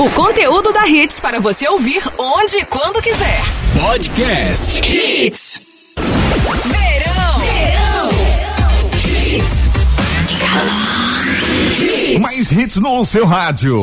O 0.00 0.08
conteúdo 0.10 0.72
da 0.72 0.86
Hits 0.86 1.18
para 1.18 1.40
você 1.40 1.68
ouvir 1.68 2.00
onde 2.16 2.58
e 2.58 2.64
quando 2.64 3.02
quiser. 3.02 3.42
Podcast 3.80 4.80
Hits. 4.88 5.60
Verão. 6.66 7.40
Verão. 7.40 8.10
Mais 12.20 12.52
hits 12.52 12.76
no 12.76 13.04
seu 13.04 13.26
rádio. 13.26 13.82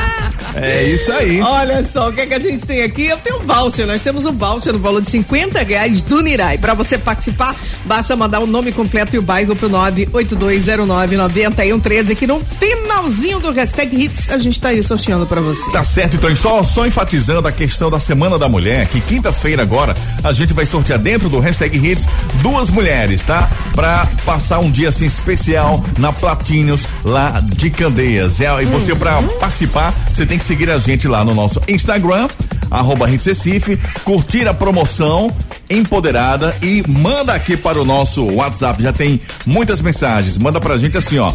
É 0.62 0.84
isso 0.84 1.12
aí. 1.12 1.40
Olha 1.40 1.86
só, 1.86 2.08
o 2.08 2.12
que 2.12 2.22
é 2.22 2.26
que 2.26 2.34
a 2.34 2.38
gente 2.38 2.66
tem 2.66 2.82
aqui? 2.82 3.06
Eu 3.06 3.18
tenho 3.18 3.38
um 3.38 3.46
voucher, 3.46 3.86
nós 3.86 4.02
temos 4.02 4.26
um 4.26 4.32
voucher 4.32 4.72
no 4.72 4.78
valor 4.78 5.00
de 5.00 5.10
50 5.10 5.62
reais 5.62 6.02
do 6.02 6.20
Nirai. 6.20 6.58
Para 6.58 6.74
você 6.74 6.98
participar, 6.98 7.54
basta 7.84 8.16
mandar 8.16 8.40
o 8.40 8.46
nome 8.46 8.72
completo 8.72 9.16
e 9.16 9.18
o 9.18 9.22
bairro 9.22 9.56
pro 9.56 9.70
982099113 9.70 12.14
que 12.14 12.26
no 12.26 12.40
finalzinho 12.58 13.40
do 13.40 13.50
hashtag 13.50 14.04
hits 14.04 14.30
a 14.30 14.38
gente 14.38 14.60
tá 14.60 14.68
aí 14.68 14.82
sorteando 14.82 15.26
para 15.26 15.40
você. 15.40 15.70
Tá 15.70 15.82
certo, 15.82 16.16
então, 16.16 16.34
só, 16.36 16.62
só 16.62 16.86
enfatizando 16.86 17.48
a 17.48 17.52
questão 17.52 17.90
da 17.90 17.98
Semana 17.98 18.38
da 18.38 18.48
Mulher, 18.48 18.86
que 18.88 19.00
quinta-feira 19.00 19.62
agora 19.62 19.94
a 20.22 20.32
gente 20.32 20.52
vai 20.52 20.66
sortear 20.66 20.98
dentro 20.98 21.28
do 21.28 21.40
hashtag 21.40 21.78
Hits 21.78 22.06
duas 22.42 22.70
mulheres, 22.70 23.22
tá? 23.22 23.48
Pra 23.74 24.08
passar 24.24 24.58
um 24.58 24.70
dia 24.70 24.88
assim 24.88 25.06
especial 25.06 25.84
na 25.98 26.12
Platinhos, 26.12 26.86
lá 27.04 27.40
de 27.40 27.70
Candeias. 27.70 28.40
É, 28.40 28.62
e 28.62 28.66
você, 28.66 28.94
pra 28.94 29.22
participar, 29.40 29.94
você 30.10 30.26
tem 30.26 30.38
que 30.38 30.44
seguir 30.48 30.70
a 30.70 30.78
gente 30.78 31.06
lá 31.06 31.22
no 31.22 31.34
nosso 31.34 31.60
Instagram, 31.68 32.26
arroba 32.70 33.06
Recife, 33.06 33.78
curtir 34.02 34.48
a 34.48 34.54
promoção 34.54 35.30
empoderada 35.68 36.56
e 36.62 36.82
manda 36.88 37.34
aqui 37.34 37.54
para 37.54 37.78
o 37.78 37.84
nosso 37.84 38.24
WhatsApp. 38.24 38.82
Já 38.82 38.90
tem 38.90 39.20
muitas 39.44 39.82
mensagens. 39.82 40.38
Manda 40.38 40.58
pra 40.58 40.78
gente 40.78 40.96
assim, 40.96 41.18
ó. 41.18 41.34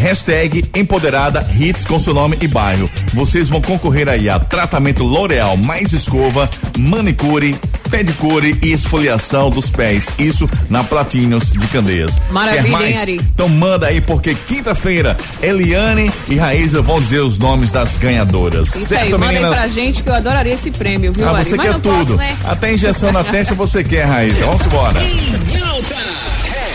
Hashtag 0.00 0.64
Empoderada 0.74 1.46
Hits 1.58 1.84
com 1.84 1.98
seu 1.98 2.14
nome 2.14 2.36
e 2.40 2.48
bairro. 2.48 2.88
Vocês 3.12 3.48
vão 3.50 3.60
concorrer 3.60 4.08
aí 4.08 4.30
a 4.30 4.38
tratamento 4.38 5.04
L'Oreal 5.04 5.58
mais 5.58 5.92
escova, 5.92 6.48
manicure, 6.78 7.54
pedicure 7.90 8.58
e 8.62 8.72
esfoliação 8.72 9.50
dos 9.50 9.70
pés. 9.70 10.08
Isso 10.18 10.48
na 10.70 10.82
Platinhos 10.82 11.50
de 11.50 11.66
Candeias. 11.68 12.18
Maravilha, 12.30 12.62
Quer 12.62 12.70
mais? 12.70 12.90
hein, 12.96 12.98
Ari? 13.02 13.16
Então 13.34 13.48
manda 13.48 13.88
aí, 13.88 14.00
porque 14.00 14.34
quinta-feira 14.34 15.18
Eliane 15.42 16.10
e 16.28 16.36
Raíza 16.36 16.80
vão 16.80 16.98
dizer 16.98 17.20
os 17.20 17.38
nomes 17.38 17.70
das 17.70 17.98
ganhadoras. 17.98 18.74
Isso 18.74 18.86
certo, 18.86 19.02
aí, 19.04 19.10
manda 19.12 19.26
aí 19.26 19.34
meninas? 19.34 19.58
pra 19.58 19.68
gente 19.68 20.02
que 20.02 20.08
eu 20.08 20.14
adoraria 20.14 20.54
esse 20.54 20.70
prêmio, 20.70 21.12
viu, 21.12 21.28
Ah, 21.28 21.32
Ari? 21.36 21.44
você 21.44 21.56
Mas 21.56 21.66
quer 21.66 21.72
não 21.74 21.80
tudo. 21.80 21.94
posso, 21.98 22.16
né? 22.16 22.36
Até 22.44 22.72
injeção 22.72 23.12
na 23.12 23.22
testa 23.22 23.54
você 23.54 23.84
quer, 23.84 24.06
Raíza. 24.06 24.46
Vamos 24.46 24.64
embora. 24.64 24.98
Em 25.02 25.60
alta. 25.60 26.09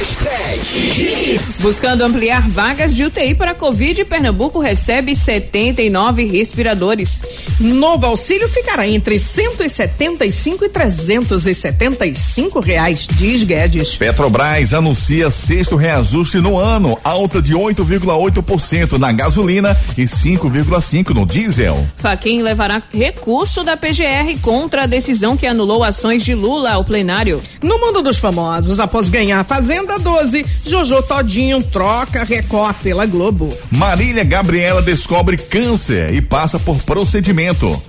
Hashtag 0.05 0.61
Hits. 0.77 1.61
Buscando 1.61 2.03
ampliar 2.03 2.47
vagas 2.47 2.95
de 2.95 3.05
UTI 3.05 3.33
para 3.33 3.55
Covid, 3.55 4.05
Pernambuco 4.05 4.59
recebe 4.59 5.15
79 5.15 6.25
respiradores. 6.25 7.23
Novo 7.59 8.05
auxílio 8.05 8.47
ficará 8.47 8.87
entre 8.87 9.17
175 9.17 10.65
e 10.65 10.69
375 10.69 12.59
reais, 12.59 13.07
diz 13.13 13.43
Guedes. 13.43 13.97
Petrobras 13.97 14.75
anuncia 14.75 15.31
sexto 15.31 15.75
reajuste 15.75 16.37
no 16.37 16.59
ano, 16.59 16.99
alta 17.03 17.41
de 17.41 17.55
8,8% 17.55 18.99
na 18.99 19.11
gasolina 19.11 19.75
e 19.97 20.03
5,5% 20.03 21.15
no 21.15 21.25
diesel. 21.25 21.83
Faquin 21.97 22.43
levará 22.43 22.83
recurso 22.93 23.63
da 23.63 23.75
PGR 23.75 24.37
contra 24.41 24.83
a 24.83 24.87
decisão 24.87 25.35
que 25.35 25.47
anulou 25.47 25.83
ações 25.83 26.23
de 26.23 26.35
Lula 26.35 26.73
ao 26.73 26.83
plenário. 26.83 27.41
No 27.63 27.79
mundo 27.79 28.03
dos 28.03 28.17
famosos, 28.17 28.79
após 28.79 29.09
ganhar 29.09 29.39
a 29.39 29.43
Fazenda 29.43 29.94
12, 29.99 30.45
Jojo 30.65 31.01
Todinho 31.03 31.61
troca 31.61 32.23
Record 32.23 32.75
pela 32.81 33.05
Globo. 33.05 33.55
Marília 33.71 34.23
Gabriela 34.23 34.81
descobre 34.81 35.37
câncer 35.37 36.13
e 36.13 36.21
passa 36.21 36.59
por 36.59 36.77
procedimento. 36.83 37.81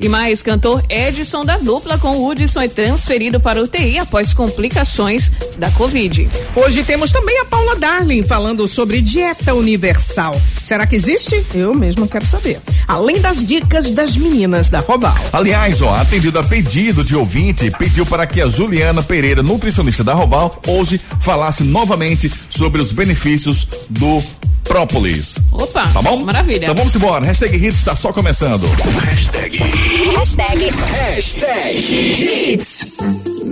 E 0.00 0.08
mais, 0.08 0.42
cantor 0.42 0.82
Edson 0.88 1.44
da 1.44 1.56
dupla 1.56 1.96
com 1.98 2.26
Hudson 2.26 2.60
é 2.60 2.68
transferido 2.68 3.38
para 3.40 3.62
UTI 3.62 3.98
após 3.98 4.34
complicações 4.34 5.30
da 5.58 5.70
Covid. 5.70 6.28
Hoje 6.54 6.82
temos 6.84 7.10
também 7.12 7.38
a 7.40 7.44
Paula 7.44 7.76
Darling 7.76 8.22
falando 8.24 8.66
sobre 8.68 9.00
dieta 9.00 9.54
universal. 9.54 10.40
Será 10.62 10.86
que 10.86 10.96
existe? 10.96 11.44
Eu 11.54 11.72
mesmo 11.74 12.08
quero 12.08 12.26
saber. 12.26 12.60
Além 12.88 13.20
das 13.20 13.44
dicas 13.44 13.90
das 13.92 14.16
meninas 14.16 14.68
da 14.68 14.80
Robal. 14.80 15.14
Aliás, 15.32 15.80
ó, 15.80 15.94
atendido 15.94 16.38
a 16.38 16.42
pedido 16.42 17.04
de 17.04 17.14
ouvinte, 17.16 17.70
pediu 17.70 18.04
para 18.04 18.26
que 18.26 18.40
a 18.42 18.48
Juliana 18.48 19.02
Pereira, 19.02 19.42
nutricionista 19.42 20.02
da 20.04 20.12
Roval, 20.12 20.60
hoje 20.66 21.00
falasse 21.20 21.62
novamente 21.62 22.30
sobre 22.50 22.82
os 22.82 22.92
benefícios 22.92 23.66
do 23.88 24.22
própolis. 24.64 25.36
Opa, 25.52 25.86
Tá 25.88 26.02
bom? 26.02 26.24
maravilha. 26.24 26.64
Então 26.64 26.74
vamos 26.74 26.94
embora. 26.96 27.24
Hashtag 27.26 27.54
Hits 27.56 27.78
está 27.78 27.94
só 27.94 28.12
começando. 28.12 28.66
Hashtag 29.04 29.58
Hashtag 29.84 30.70
Hashtag 30.72 31.74
Hits. 31.76 33.00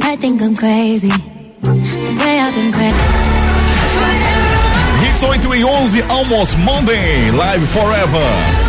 I 0.03 0.17
think 0.17 0.41
I'm 0.41 0.57
crazy. 0.57 1.09
The 1.09 2.17
way 2.25 2.41
I've 2.41 2.55
been 2.55 2.73
crazy. 2.73 2.97
Hits 5.03 5.23
8 5.23 5.45
e 5.55 5.61
11, 5.61 6.03
Almost 6.09 6.57
Monday, 6.59 7.31
Live 7.33 7.67
Forever. 7.69 8.63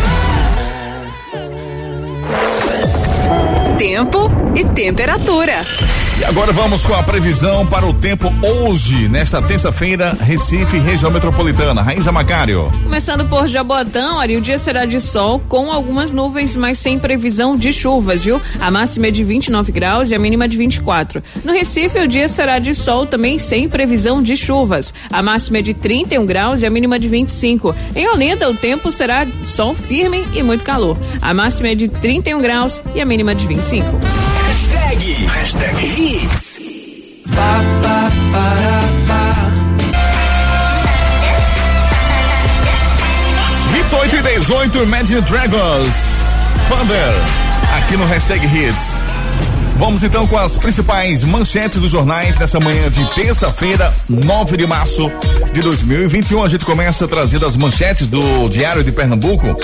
tempo 3.77 4.31
e 4.55 4.63
temperatura. 4.65 5.63
E 6.19 6.23
agora 6.25 6.51
vamos 6.53 6.85
com 6.85 6.93
a 6.93 7.01
previsão 7.01 7.65
para 7.65 7.87
o 7.87 7.93
tempo 7.93 8.31
hoje, 8.43 9.09
nesta 9.09 9.41
terça-feira, 9.41 10.15
Recife, 10.21 10.77
região 10.77 11.09
metropolitana. 11.09 11.81
Raíza 11.81 12.11
Macário. 12.11 12.71
Começando 12.83 13.25
por 13.25 13.47
Jabotão, 13.47 14.19
Ari, 14.19 14.37
o 14.37 14.41
dia 14.41 14.59
será 14.59 14.85
de 14.85 15.01
sol 15.01 15.39
com 15.39 15.71
algumas 15.71 16.11
nuvens, 16.11 16.55
mas 16.55 16.77
sem 16.77 16.99
previsão 16.99 17.55
de 17.57 17.73
chuvas, 17.73 18.23
viu? 18.23 18.39
A 18.59 18.69
máxima 18.69 19.07
é 19.07 19.11
de 19.11 19.23
29 19.23 19.71
graus 19.71 20.11
e 20.11 20.15
a 20.15 20.19
mínima 20.19 20.47
de 20.47 20.55
24. 20.55 21.23
No 21.43 21.51
Recife, 21.51 21.99
o 21.99 22.07
dia 22.07 22.29
será 22.29 22.59
de 22.59 22.75
sol 22.75 23.07
também 23.07 23.39
sem 23.39 23.67
previsão 23.67 24.21
de 24.21 24.37
chuvas. 24.37 24.93
A 25.11 25.21
máxima 25.23 25.57
é 25.57 25.61
de 25.63 25.73
31 25.73 26.27
graus 26.27 26.61
e 26.61 26.67
a 26.67 26.69
mínima 26.69 26.99
de 26.99 27.09
25. 27.09 27.75
Em 27.95 28.07
Olinda, 28.07 28.49
o 28.51 28.53
tempo 28.53 28.91
será 28.91 29.25
sol 29.43 29.73
firme 29.73 30.23
e 30.31 30.43
muito 30.43 30.63
calor. 30.63 30.95
A 31.19 31.33
máxima 31.33 31.69
é 31.69 31.75
de 31.75 31.87
31 31.87 32.39
graus 32.39 32.79
e 32.93 33.01
a 33.01 33.05
mínima 33.05 33.33
de 33.33 33.47
25. 33.47 34.32
Hashtag. 35.43 35.75
Hits. 35.75 36.59
Hits 43.75 43.93
8 43.93 44.15
e 44.15 44.21
18, 44.21 44.83
Imagine 44.83 45.21
Dragons. 45.23 46.23
Thunder, 46.69 47.13
aqui 47.77 47.97
no 47.97 48.05
Hashtag 48.05 48.45
Hits. 48.45 49.03
Vamos 49.75 50.05
então 50.05 50.25
com 50.25 50.37
as 50.37 50.57
principais 50.57 51.25
manchetes 51.25 51.77
dos 51.77 51.91
jornais 51.91 52.37
nessa 52.37 52.57
manhã 52.61 52.89
de 52.89 53.05
terça-feira, 53.13 53.93
9 54.07 54.55
de 54.55 54.65
março 54.65 55.11
de 55.51 55.61
2021. 55.61 56.41
A 56.41 56.47
gente 56.47 56.63
começa 56.63 57.05
trazendo 57.05 57.45
as 57.45 57.57
manchetes 57.57 58.07
do 58.07 58.47
Diário 58.47 58.81
de 58.81 58.93
Pernambuco. 58.93 59.57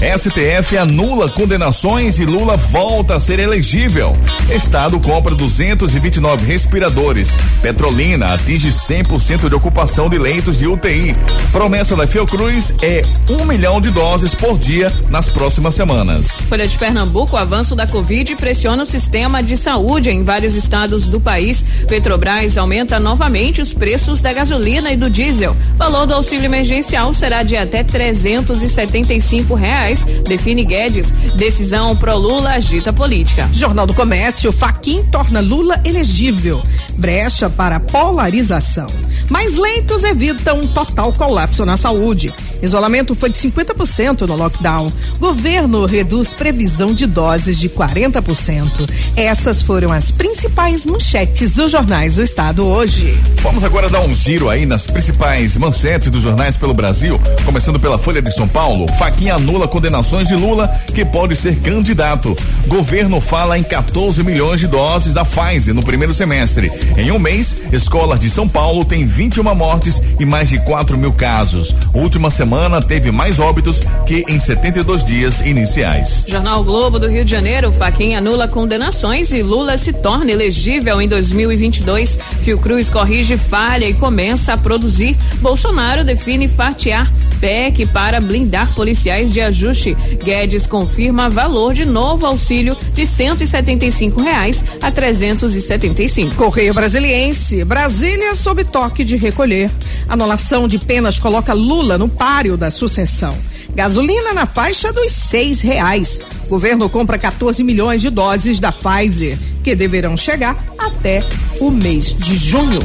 STF 0.00 0.78
anula 0.78 1.30
condenações 1.30 2.18
e 2.18 2.24
Lula 2.24 2.56
volta 2.56 3.16
a 3.16 3.20
ser 3.20 3.38
elegível. 3.38 4.16
Estado 4.50 4.98
compra 4.98 5.34
229 5.34 6.46
respiradores. 6.46 7.36
Petrolina 7.60 8.32
atinge 8.32 8.70
100% 8.70 9.50
de 9.50 9.54
ocupação 9.54 10.08
de 10.08 10.18
leitos 10.18 10.58
de 10.58 10.66
UTI. 10.66 11.14
Promessa 11.52 11.94
da 11.94 12.06
Fiocruz 12.06 12.74
é 12.80 13.04
um 13.28 13.44
milhão 13.44 13.78
de 13.78 13.90
doses 13.90 14.34
por 14.34 14.58
dia 14.58 14.90
nas 15.10 15.28
próximas 15.28 15.74
semanas. 15.74 16.38
Folha 16.48 16.66
de 16.66 16.78
Pernambuco, 16.78 17.36
o 17.36 17.38
avanço 17.38 17.76
da 17.76 17.86
Covid 17.86 18.36
pressiona 18.36 18.84
o 18.84 18.86
sistema 18.86 19.42
de 19.42 19.56
saúde 19.56 20.10
em 20.10 20.24
vários 20.24 20.56
estados 20.56 21.08
do 21.08 21.20
país. 21.20 21.62
Petrobras 21.86 22.56
aumenta 22.56 22.98
novamente 22.98 23.60
os 23.60 23.74
preços 23.74 24.22
da 24.22 24.32
gasolina 24.32 24.90
e 24.92 24.96
do 24.96 25.10
diesel. 25.10 25.54
Valor 25.76 26.06
do 26.06 26.14
auxílio 26.14 26.46
emergencial 26.46 27.12
será 27.12 27.42
de 27.42 27.56
até 27.56 27.84
375 27.84 29.54
reais, 29.54 29.89
define 30.26 30.64
Guedes. 30.64 31.12
Decisão 31.36 31.96
pro 31.96 32.16
Lula 32.16 32.50
agita 32.50 32.92
política. 32.92 33.48
Jornal 33.52 33.86
do 33.86 33.94
Comércio, 33.94 34.52
Faquin 34.52 35.04
torna 35.10 35.40
Lula 35.40 35.80
elegível. 35.84 36.62
Brecha 36.96 37.48
para 37.50 37.80
polarização. 37.80 38.88
Mais 39.28 39.54
leitos 39.56 40.04
evitam 40.04 40.60
um 40.60 40.66
total 40.68 41.12
colapso 41.12 41.64
na 41.64 41.76
saúde. 41.76 42.34
Isolamento 42.62 43.14
foi 43.14 43.30
de 43.30 43.38
50% 43.38 44.26
no 44.26 44.36
lockdown. 44.36 44.92
Governo 45.18 45.86
reduz 45.86 46.32
previsão 46.32 46.92
de 46.92 47.06
doses 47.06 47.58
de 47.58 47.68
40%. 47.68 48.88
Essas 49.16 49.62
foram 49.62 49.92
as 49.92 50.10
principais 50.10 50.84
manchetes 50.84 51.54
dos 51.54 51.72
jornais 51.72 52.16
do 52.16 52.22
estado 52.22 52.66
hoje. 52.66 53.18
Vamos 53.42 53.64
agora 53.64 53.88
dar 53.88 54.00
um 54.00 54.14
giro 54.14 54.50
aí 54.50 54.66
nas 54.66 54.86
principais 54.86 55.56
manchetes 55.56 56.10
dos 56.10 56.22
jornais 56.22 56.56
pelo 56.56 56.74
Brasil, 56.74 57.18
começando 57.44 57.80
pela 57.80 57.98
Folha 57.98 58.20
de 58.20 58.32
São 58.34 58.46
Paulo. 58.46 58.86
Faquinha 58.92 59.36
anula 59.36 59.66
condenações 59.66 60.28
de 60.28 60.34
Lula 60.34 60.68
que 60.94 61.04
pode 61.04 61.34
ser 61.36 61.56
candidato. 61.60 62.36
Governo 62.66 63.20
fala 63.20 63.58
em 63.58 63.62
14 63.62 64.22
milhões 64.22 64.60
de 64.60 64.66
doses 64.66 65.14
da 65.14 65.24
Pfizer 65.24 65.74
no 65.74 65.82
primeiro 65.82 66.12
semestre. 66.12 66.70
Em 66.96 67.10
um 67.10 67.18
mês, 67.18 67.56
escolas 67.72 68.20
de 68.20 68.28
São 68.28 68.46
Paulo 68.46 68.84
têm 68.84 69.06
21 69.06 69.54
mortes 69.54 70.02
e 70.18 70.26
mais 70.26 70.50
de 70.50 70.58
4 70.58 70.98
mil 70.98 71.12
casos. 71.12 71.74
Última 71.94 72.28
semana 72.30 72.49
semana 72.50 72.82
teve 72.82 73.12
mais 73.12 73.38
óbitos 73.38 73.80
que 74.04 74.24
em 74.26 74.40
72 74.40 75.04
dias 75.04 75.40
iniciais. 75.40 76.24
Jornal 76.26 76.64
Globo 76.64 76.98
do 76.98 77.06
Rio 77.06 77.24
de 77.24 77.30
Janeiro, 77.30 77.70
Faquinha 77.70 78.18
anula 78.18 78.48
condenações 78.48 79.32
e 79.32 79.40
Lula 79.40 79.78
se 79.78 79.92
torna 79.92 80.32
elegível 80.32 81.00
em 81.00 81.06
2022. 81.06 82.18
Fiocruz 82.40 82.90
corrige 82.90 83.38
falha 83.38 83.86
e 83.86 83.94
começa 83.94 84.52
a 84.52 84.56
produzir. 84.58 85.16
Bolsonaro 85.40 86.02
define 86.02 86.48
fatiar 86.48 87.12
PEC 87.40 87.86
para 87.86 88.20
blindar 88.20 88.74
policiais 88.74 89.32
de 89.32 89.40
ajuste. 89.40 89.96
Guedes 90.22 90.66
confirma 90.66 91.30
valor 91.30 91.72
de 91.72 91.84
novo 91.84 92.26
auxílio 92.26 92.76
de 92.94 93.06
175 93.06 94.20
reais 94.20 94.64
a 94.82 94.90
375. 94.90 96.34
Correio 96.34 96.74
Brasiliense, 96.74 97.64
Brasília 97.64 98.34
sob 98.34 98.64
toque 98.64 99.04
de 99.04 99.16
recolher. 99.16 99.70
Anulação 100.08 100.68
de 100.68 100.78
penas 100.78 101.18
coloca 101.18 101.54
Lula 101.54 101.96
no 101.96 102.08
páreo 102.40 102.56
da 102.56 102.70
sucessão. 102.70 103.36
Gasolina 103.74 104.32
na 104.32 104.46
faixa 104.46 104.90
dos 104.94 105.12
seis 105.12 105.60
reais. 105.60 106.22
Governo 106.50 106.90
compra 106.90 107.16
14 107.16 107.62
milhões 107.62 108.02
de 108.02 108.10
doses 108.10 108.58
da 108.58 108.72
Pfizer, 108.72 109.38
que 109.62 109.72
deverão 109.76 110.16
chegar 110.16 110.56
até 110.76 111.24
o 111.60 111.70
mês 111.70 112.12
de 112.12 112.34
junho. 112.34 112.80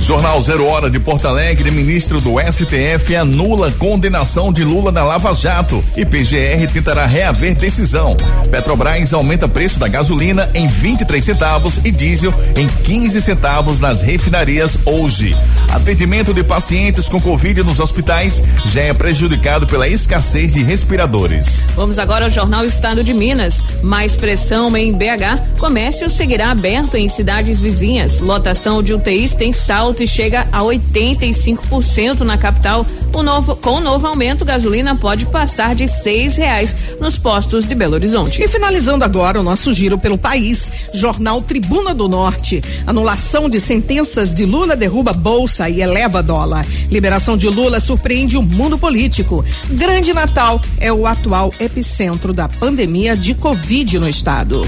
Jornal 0.00 0.40
Zero 0.40 0.64
Hora 0.64 0.88
de 0.88 0.98
Porto 1.00 1.26
Alegre, 1.26 1.70
ministro 1.70 2.20
do 2.20 2.36
STF 2.38 3.16
anula 3.16 3.72
condenação 3.72 4.52
de 4.52 4.62
Lula 4.62 4.92
na 4.92 5.02
Lava 5.02 5.34
Jato 5.34 5.84
e 5.96 6.04
PGR 6.04 6.72
tentará 6.72 7.04
reaver 7.04 7.54
decisão. 7.56 8.16
Petrobras 8.50 9.12
aumenta 9.12 9.48
preço 9.48 9.78
da 9.78 9.88
gasolina 9.88 10.48
em 10.54 10.68
23 10.68 11.22
centavos 11.22 11.78
e 11.84 11.90
diesel 11.90 12.32
em 12.54 12.68
15 12.68 13.20
centavos 13.20 13.80
nas 13.80 14.00
refinarias 14.00 14.78
hoje. 14.86 15.36
Atendimento 15.68 16.32
de 16.32 16.44
pacientes 16.44 17.08
com 17.08 17.20
Covid 17.20 17.62
nos 17.64 17.80
hospitais 17.80 18.42
já 18.64 18.82
é 18.82 18.94
prejudicado 18.94 19.66
pela 19.66 19.88
escassez 19.88 20.52
de 20.52 20.62
respiradores. 20.62 21.62
Vamos 21.74 21.98
agora 21.98 22.26
ao 22.26 22.30
Jornal 22.30 22.64
Estado 22.78 23.02
de 23.02 23.12
Minas. 23.12 23.60
Mais 23.82 24.16
pressão 24.16 24.76
em 24.76 24.92
BH. 24.92 25.58
Comércio 25.58 26.08
seguirá 26.08 26.52
aberto 26.52 26.96
em 26.96 27.08
cidades 27.08 27.60
vizinhas. 27.60 28.20
Lotação 28.20 28.80
de 28.80 28.94
UTIs 28.94 29.34
tem 29.34 29.52
saldo 29.52 29.88
alto 29.88 30.02
e 30.02 30.06
chega 30.06 30.46
a 30.52 30.60
85% 30.60 32.20
na 32.20 32.36
capital. 32.36 32.86
O 33.14 33.22
novo, 33.22 33.56
com 33.56 33.76
o 33.76 33.80
novo 33.80 34.06
aumento, 34.06 34.44
gasolina 34.44 34.94
pode 34.94 35.26
passar 35.26 35.74
de 35.74 35.88
seis 35.88 36.36
reais 36.36 36.76
nos 37.00 37.18
postos 37.18 37.66
de 37.66 37.74
Belo 37.74 37.94
Horizonte. 37.94 38.42
E 38.42 38.46
finalizando 38.46 39.04
agora 39.04 39.40
o 39.40 39.42
nosso 39.42 39.72
giro 39.72 39.98
pelo 39.98 40.18
país, 40.18 40.70
Jornal 40.92 41.40
Tribuna 41.40 41.94
do 41.94 42.06
Norte. 42.06 42.62
Anulação 42.86 43.48
de 43.48 43.58
sentenças 43.58 44.34
de 44.34 44.44
Lula 44.44 44.76
derruba 44.76 45.12
bolsa 45.12 45.70
e 45.70 45.80
eleva 45.80 46.22
dólar. 46.22 46.66
Liberação 46.90 47.36
de 47.36 47.48
Lula 47.48 47.80
surpreende 47.80 48.36
o 48.36 48.42
mundo 48.42 48.78
político. 48.78 49.44
Grande 49.70 50.12
Natal 50.12 50.60
é 50.78 50.92
o 50.92 51.06
atual 51.06 51.52
epicentro 51.58 52.32
da 52.34 52.46
pandemia 52.46 52.67
de 53.16 53.34
Covid 53.34 53.98
no 53.98 54.06
estado. 54.06 54.60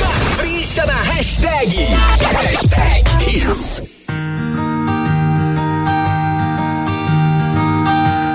Capricha 0.00 0.86
na 0.86 0.94
hashtag. 0.94 1.76
Hashtag 2.32 3.04
Hits. 3.26 3.82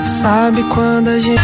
Sabe 0.03 0.61
quando 0.63 1.07
a 1.07 1.19
gente. 1.19 1.41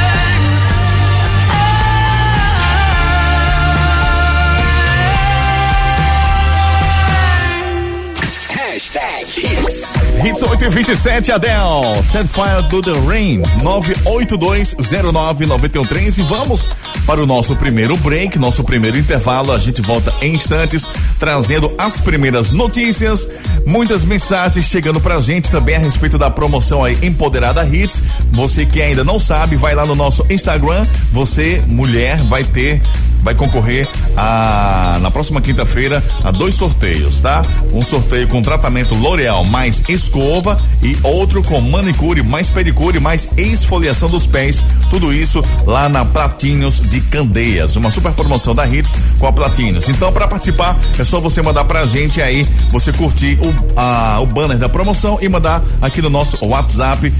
Hashtag 8.49 9.25
Hits. 9.37 9.93
Hits 10.25 10.43
8 10.43 10.65
e 10.65 10.69
27 10.69 11.31
Adele, 11.31 12.03
Set 12.03 12.27
Fire 12.27 12.61
do 12.67 12.81
The 12.81 12.91
Rain, 13.07 13.41
982099113 13.63 16.19
e 16.19 16.23
vamos 16.23 16.69
para 17.09 17.23
o 17.23 17.25
nosso 17.25 17.55
primeiro 17.55 17.97
break, 17.97 18.37
nosso 18.37 18.63
primeiro 18.63 18.95
intervalo. 18.95 19.51
A 19.51 19.57
gente 19.57 19.81
volta 19.81 20.13
em 20.21 20.35
instantes, 20.35 20.87
trazendo 21.17 21.73
as 21.75 21.99
primeiras 21.99 22.51
notícias, 22.51 23.27
muitas 23.65 24.03
mensagens 24.03 24.67
chegando 24.67 25.01
pra 25.01 25.19
gente 25.19 25.49
também 25.49 25.75
a 25.75 25.79
respeito 25.79 26.19
da 26.19 26.29
promoção 26.29 26.83
aí 26.83 26.95
Empoderada 27.01 27.65
Hits. 27.65 28.03
Você 28.31 28.63
que 28.63 28.79
ainda 28.79 29.03
não 29.03 29.17
sabe, 29.17 29.55
vai 29.55 29.73
lá 29.73 29.87
no 29.87 29.95
nosso 29.95 30.23
Instagram. 30.29 30.85
Você, 31.11 31.63
mulher, 31.65 32.23
vai 32.25 32.43
ter 32.43 32.79
vai 33.21 33.35
concorrer 33.35 33.89
a 34.15 34.97
na 35.01 35.11
próxima 35.11 35.41
quinta-feira 35.41 36.03
a 36.23 36.31
dois 36.31 36.55
sorteios, 36.55 37.19
tá? 37.19 37.41
Um 37.73 37.83
sorteio 37.83 38.27
com 38.27 38.41
tratamento 38.41 38.95
L'Oreal 38.95 39.43
mais 39.45 39.83
escova 39.87 40.59
e 40.81 40.97
outro 41.03 41.43
com 41.43 41.61
manicure 41.61 42.21
mais 42.23 42.49
pedicure 42.49 42.99
mais 42.99 43.29
esfoliação 43.37 44.09
dos 44.09 44.25
pés. 44.25 44.63
Tudo 44.89 45.13
isso 45.13 45.43
lá 45.65 45.87
na 45.87 46.05
Platinhos 46.05 46.81
de 46.81 46.99
Candeias, 47.01 47.75
uma 47.75 47.89
super 47.89 48.11
promoção 48.11 48.55
da 48.55 48.67
Hits 48.67 48.93
com 49.17 49.27
a 49.27 49.31
Platinhos. 49.31 49.87
Então, 49.89 50.11
para 50.11 50.27
participar, 50.27 50.77
é 50.97 51.03
só 51.03 51.19
você 51.19 51.41
mandar 51.41 51.65
pra 51.65 51.85
gente 51.85 52.21
aí, 52.21 52.47
você 52.71 52.91
curtir 52.91 53.39
o, 53.41 53.79
a, 53.79 54.19
o 54.21 54.25
banner 54.25 54.57
da 54.57 54.69
promoção 54.69 55.17
e 55.21 55.29
mandar 55.29 55.63
aqui 55.81 56.01
no 56.01 56.09
nosso 56.09 56.37
WhatsApp 56.43 57.11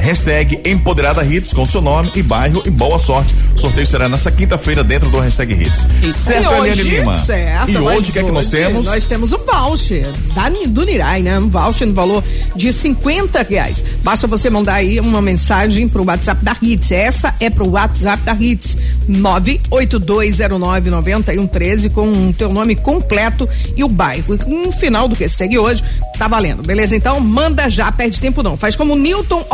hashtag 0.00 0.60
Empoderada 0.64 1.24
Hits 1.24 1.52
com 1.52 1.64
seu 1.66 1.80
nome 1.80 2.10
e 2.16 2.22
bairro 2.22 2.62
e 2.66 2.70
boa 2.70 2.98
sorte. 2.98 3.34
O 3.54 3.58
sorteio 3.58 3.86
será 3.86 4.08
nessa 4.08 4.30
quinta-feira 4.30 4.82
dentro 4.82 5.10
do 5.10 5.20
hashtag 5.20 5.52
Hits. 5.52 5.86
Certo, 6.14 6.64
e 6.64 6.68
Eliane 6.68 6.82
Lima? 6.82 7.16
Certo, 7.18 7.70
e 7.70 7.76
hoje 7.76 8.10
o 8.10 8.12
que 8.12 8.18
é 8.18 8.24
que 8.24 8.32
nós 8.32 8.48
temos? 8.48 8.86
Nós 8.86 9.04
temos 9.04 9.32
um 9.32 9.38
voucher 9.38 10.12
da, 10.34 10.48
do 10.68 10.84
Nirai, 10.84 11.22
né? 11.22 11.38
Um 11.38 11.48
voucher 11.48 11.86
no 11.86 11.94
valor 11.94 12.24
de 12.56 12.72
50 12.72 13.42
reais. 13.42 13.84
Basta 14.02 14.26
você 14.26 14.48
mandar 14.48 14.74
aí 14.74 14.98
uma 14.98 15.20
mensagem 15.20 15.88
pro 15.88 16.04
WhatsApp 16.04 16.44
da 16.44 16.56
Hits. 16.60 16.90
Essa 16.90 17.34
é 17.38 17.50
pro 17.50 17.68
WhatsApp 17.68 18.22
da 18.24 18.34
Hits. 18.34 18.76
982099113 19.10 21.90
com 21.90 22.28
o 22.28 22.32
teu 22.32 22.52
nome 22.52 22.74
completo 22.74 23.48
e 23.76 23.84
o 23.84 23.88
bairro. 23.88 24.38
No 24.46 24.72
final 24.72 25.08
do 25.08 25.16
que 25.16 25.28
segue 25.28 25.58
hoje, 25.58 25.84
tá 26.18 26.26
valendo, 26.28 26.62
beleza? 26.62 26.96
Então 26.96 27.20
manda 27.20 27.68
já, 27.68 27.92
perde 27.92 28.18
tempo 28.20 28.42
não. 28.42 28.56
Faz 28.56 28.74
como 28.76 28.96
Newton 28.96 29.44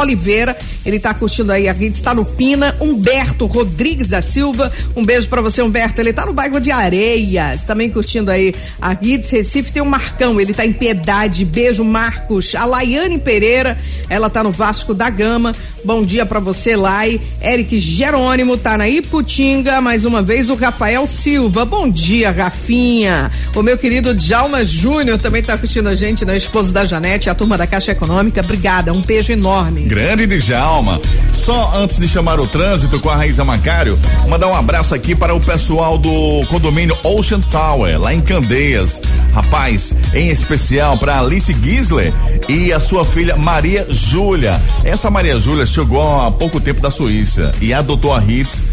Ele 0.84 0.98
tá 0.98 1.14
curtindo 1.14 1.52
aí 1.52 1.68
a 1.68 1.72
Hits, 1.72 2.00
tá 2.00 2.14
no 2.14 2.24
Pina. 2.24 2.76
Humberto 2.80 3.46
Rodrigues 3.46 4.10
da 4.10 4.20
Silva, 4.20 4.72
um 4.94 5.04
beijo 5.04 5.28
pra 5.28 5.40
você, 5.40 5.62
Humberto. 5.62 6.00
Ele 6.00 6.12
tá 6.12 6.26
no 6.26 6.32
bairro 6.32 6.60
de 6.60 6.70
Areias, 6.70 7.64
também 7.64 7.90
curtindo 7.90 8.30
aí 8.30 8.54
a 8.80 8.96
Hits 9.00 9.30
Recife. 9.30 9.72
Tem 9.72 9.82
o 9.82 9.86
Marcão, 9.86 10.40
ele 10.40 10.52
tá 10.52 10.66
em 10.66 10.72
Piedade. 10.72 11.44
Beijo, 11.44 11.84
Marcos. 11.84 12.54
A 12.54 12.64
Laiane 12.64 13.18
Pereira, 13.18 13.78
ela 14.08 14.28
tá 14.28 14.42
no 14.42 14.50
Vasco 14.50 14.92
da 14.94 15.08
Gama. 15.08 15.54
Bom 15.84 16.04
dia 16.04 16.26
pra 16.26 16.40
você, 16.40 16.74
Lai. 16.74 17.20
Eric 17.40 17.78
Jerônimo 17.78 18.56
tá 18.56 18.76
na 18.76 18.88
Iputinga. 18.88 19.80
Mais 19.80 20.04
uma 20.04 20.20
vez, 20.20 20.50
o 20.50 20.54
Rafael 20.54 21.06
Silva. 21.06 21.64
Bom 21.64 21.88
dia, 21.88 22.32
Rafinha. 22.32 23.30
O 23.54 23.62
meu 23.62 23.78
querido 23.78 24.12
Djalma 24.12 24.64
Júnior 24.64 25.18
também 25.18 25.42
tá 25.42 25.56
curtindo 25.56 25.88
a 25.88 25.94
gente, 25.94 26.24
né? 26.24 26.36
Esposo 26.36 26.72
da 26.72 26.84
Janete, 26.84 27.30
a 27.30 27.34
turma 27.34 27.56
da 27.56 27.66
Caixa 27.66 27.92
Econômica. 27.92 28.40
Obrigada, 28.40 28.92
um 28.92 29.00
beijo 29.00 29.32
enorme. 29.32 29.82
Grande 29.82 30.25
de 30.26 30.38
Djalma. 30.38 31.00
Só 31.32 31.72
antes 31.74 31.98
de 31.98 32.08
chamar 32.08 32.40
o 32.40 32.46
trânsito 32.46 32.98
com 33.00 33.08
a 33.08 33.16
Raíza 33.16 33.44
Macário, 33.44 33.98
mandar 34.28 34.48
um 34.48 34.54
abraço 34.54 34.94
aqui 34.94 35.14
para 35.14 35.34
o 35.34 35.40
pessoal 35.40 35.98
do 35.98 36.46
condomínio 36.48 36.96
Ocean 37.04 37.40
Tower, 37.40 38.00
lá 38.00 38.12
em 38.12 38.20
Candeias. 38.20 39.00
Rapaz, 39.32 39.94
em 40.14 40.28
especial 40.28 40.98
para 40.98 41.20
Alice 41.20 41.54
Gisler 41.62 42.12
e 42.48 42.72
a 42.72 42.80
sua 42.80 43.04
filha 43.04 43.36
Maria 43.36 43.86
Júlia. 43.88 44.60
Essa 44.84 45.10
Maria 45.10 45.38
Júlia 45.38 45.66
chegou 45.66 46.20
há 46.20 46.30
pouco 46.30 46.60
tempo 46.60 46.80
da 46.80 46.90
Suíça 46.90 47.52
e 47.60 47.72
adotou 47.72 48.14
a 48.14 48.24
Hits 48.24 48.64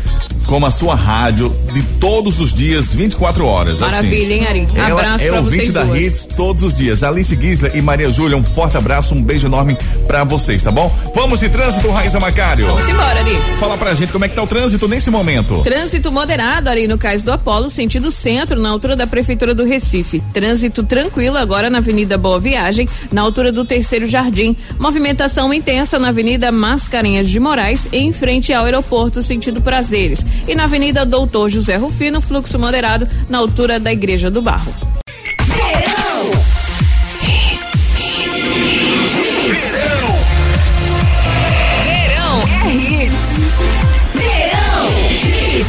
como 0.54 0.68
a 0.68 0.72
sua 0.72 0.94
rádio 0.94 1.52
de 1.74 1.82
todos 2.00 2.40
os 2.40 2.54
dias, 2.54 2.94
24 2.94 3.44
horas. 3.44 3.80
Maravilha, 3.80 4.36
assim. 4.36 4.44
hein, 4.44 4.48
Ari? 4.48 4.68
Ela 4.76 5.02
Abraço 5.02 5.26
é 5.26 5.28
pra 5.30 5.40
ouvinte 5.40 5.56
vocês 5.56 5.74
da 5.74 5.84
duas. 5.84 6.00
Hits 6.00 6.26
todos 6.28 6.62
os 6.62 6.76
dias. 6.76 7.02
Alice 7.02 7.36
Gisler 7.36 7.76
e 7.76 7.82
Maria 7.82 8.12
Júlia, 8.12 8.38
um 8.38 8.44
forte 8.44 8.78
abraço, 8.78 9.16
um 9.16 9.24
beijo 9.24 9.48
enorme 9.48 9.76
pra 10.06 10.24
vocês, 10.24 10.62
tá 10.64 10.70
bom? 10.72 10.96
Vamos 11.16 11.40
de 11.40 11.50
trânsito, 11.50 11.90
Raíza 11.90 12.20
Macário. 12.20 12.68
Vamos 12.68 12.88
embora, 12.88 13.20
Ari. 13.20 13.36
Fala 13.60 13.80
pra 13.80 13.96
gente 13.96 14.12
como 14.12 14.26
é 14.26 14.30
que 14.30 14.36
tá 14.36 14.44
o 14.44 14.46
trânsito 14.46 14.88
nesse 14.88 15.10
momento. 15.10 15.64
Trânsito 15.64 16.12
moderado 16.12 16.70
ali 16.70 16.88
no 16.88 17.00
Cais 17.00 17.24
do 17.24 17.32
Apolo, 17.32 17.68
sentido 17.72 18.12
centro, 18.12 18.62
na 18.62 18.70
altura 18.70 18.96
da 18.96 19.08
Prefeitura 19.08 19.56
do 19.56 19.66
Recife. 19.66 20.22
Trânsito 20.36 20.84
tranquilo 20.84 21.36
agora 21.36 21.68
na 21.68 21.80
Avenida 21.80 22.16
Boa 22.16 22.40
Viagem, 22.40 22.88
na 23.12 23.24
altura 23.24 23.52
do 23.52 23.66
Terceiro 23.66 24.06
Jardim. 24.06 24.56
Movimentação 24.78 25.52
intensa 25.52 25.98
na 25.98 26.10
Avenida 26.10 26.52
Mascarenhas 26.52 27.28
de 27.28 27.40
Moraes, 27.40 27.90
em 27.92 28.14
frente 28.14 28.54
ao 28.54 28.66
aeroporto, 28.66 29.24
sentido 29.24 29.60
Prazeres. 29.60 30.24
E 30.48 30.56
na 30.56 30.66
Avenida 30.66 31.06
Doutor 31.06 31.50
José 31.50 31.78
Rufino, 31.78 32.20
fluxo 32.20 32.60
moderado, 32.60 33.08
na 33.30 33.38
altura 33.38 33.80
da 33.80 33.92
Igreja 33.92 34.30
do 34.30 34.42
Barro. 34.42 34.74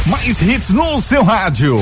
Mais 0.07 0.41
hits 0.41 0.71
no 0.71 0.99
seu 0.99 1.23
rádio. 1.23 1.77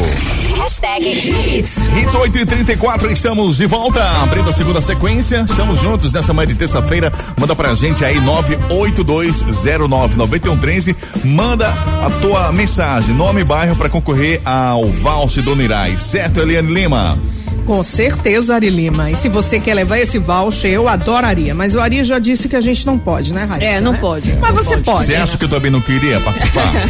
Hashtag 0.63 1.05
hits. 1.05 1.75
Hits 1.75 2.15
8 2.15 2.39
e 2.39 2.45
34 2.45 3.11
estamos 3.11 3.57
de 3.57 3.65
volta, 3.65 4.01
abrindo 4.21 4.49
a 4.49 4.53
segunda 4.53 4.79
sequência. 4.79 5.45
Estamos 5.49 5.79
juntos 5.79 6.13
nessa 6.13 6.31
manhã 6.31 6.47
de 6.47 6.55
terça-feira. 6.55 7.11
Manda 7.37 7.53
pra 7.53 7.75
gente 7.75 8.05
aí 8.05 8.15
982099113. 8.21 10.95
Manda 11.25 11.67
a 11.69 12.09
tua 12.21 12.49
mensagem, 12.53 13.13
nome 13.13 13.41
e 13.41 13.43
bairro 13.43 13.75
pra 13.75 13.89
concorrer 13.89 14.39
ao 14.45 14.85
Valse 14.85 15.41
do 15.41 15.53
Nirais. 15.53 16.01
Certo, 16.01 16.39
Eliane 16.39 16.73
Lima? 16.73 17.19
Com 17.65 17.83
certeza, 17.83 18.55
Ari 18.55 18.69
Lima. 18.69 19.11
E 19.11 19.15
se 19.15 19.29
você 19.29 19.59
quer 19.59 19.73
levar 19.73 19.99
esse 19.99 20.17
voucher, 20.17 20.71
eu 20.71 20.87
adoraria. 20.87 21.53
Mas 21.55 21.75
o 21.75 21.79
Ari 21.79 22.03
já 22.03 22.19
disse 22.19 22.49
que 22.49 22.55
a 22.55 22.61
gente 22.61 22.85
não 22.85 22.97
pode, 22.97 23.33
né, 23.33 23.45
Raíssa? 23.45 23.65
É, 23.65 23.81
não 23.81 23.93
né? 23.93 23.97
pode. 23.99 24.33
Mas 24.39 24.53
Não 24.53 24.63
você 24.63 24.77
pode. 24.77 25.05
Você 25.05 25.15
acha 25.15 25.37
que 25.37 25.45
eu 25.45 25.49
também 25.49 25.71
não 25.71 25.81
queria 25.81 26.19
participar? 26.19 26.71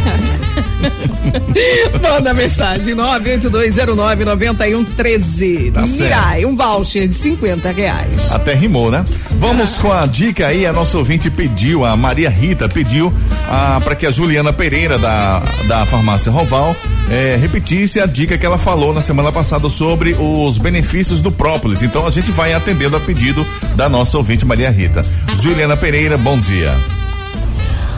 Manda 2.02 2.34
mensagem 2.34 2.94
982099113. 2.96 5.72
Tá. 5.72 5.82
Mirai, 5.82 6.44
um 6.44 6.56
voucher 6.56 7.06
de 7.08 7.14
50 7.14 7.70
reais. 7.70 8.32
Até 8.32 8.54
rimou, 8.54 8.90
né? 8.90 9.04
Vamos 9.38 9.78
com 9.78 9.92
a 9.92 10.04
dica 10.06 10.48
aí, 10.48 10.66
a 10.66 10.72
nossa 10.72 10.98
ouvinte 10.98 11.30
pediu, 11.30 11.84
a 11.84 11.96
Maria 11.96 12.30
Rita 12.30 12.68
pediu 12.68 13.12
ah, 13.48 13.80
para 13.82 13.94
que 13.94 14.04
a 14.06 14.10
Juliana 14.10 14.52
Pereira 14.52 14.98
da, 14.98 15.40
da 15.66 15.86
farmácia 15.86 16.32
Roval 16.32 16.76
eh, 17.10 17.36
repetisse 17.40 18.00
a 18.00 18.06
dica 18.06 18.38
que 18.38 18.46
ela 18.46 18.58
falou 18.58 18.92
na 18.92 19.00
semana 19.00 19.30
passada 19.32 19.68
sobre 19.68 20.14
os 20.18 20.58
benefícios 20.58 21.20
do 21.20 21.30
própolis. 21.30 21.82
Então 21.82 22.06
a 22.06 22.10
gente 22.10 22.30
vai 22.30 22.52
atendendo 22.52 22.96
a 22.96 23.00
pedido 23.00 23.46
da 23.76 23.88
nossa 23.88 24.16
ouvinte 24.16 24.44
Maria 24.44 24.70
Rita. 24.70 25.04
Juliana 25.34 25.76
Pereira, 25.76 26.16
bom 26.16 26.38
dia. 26.38 26.76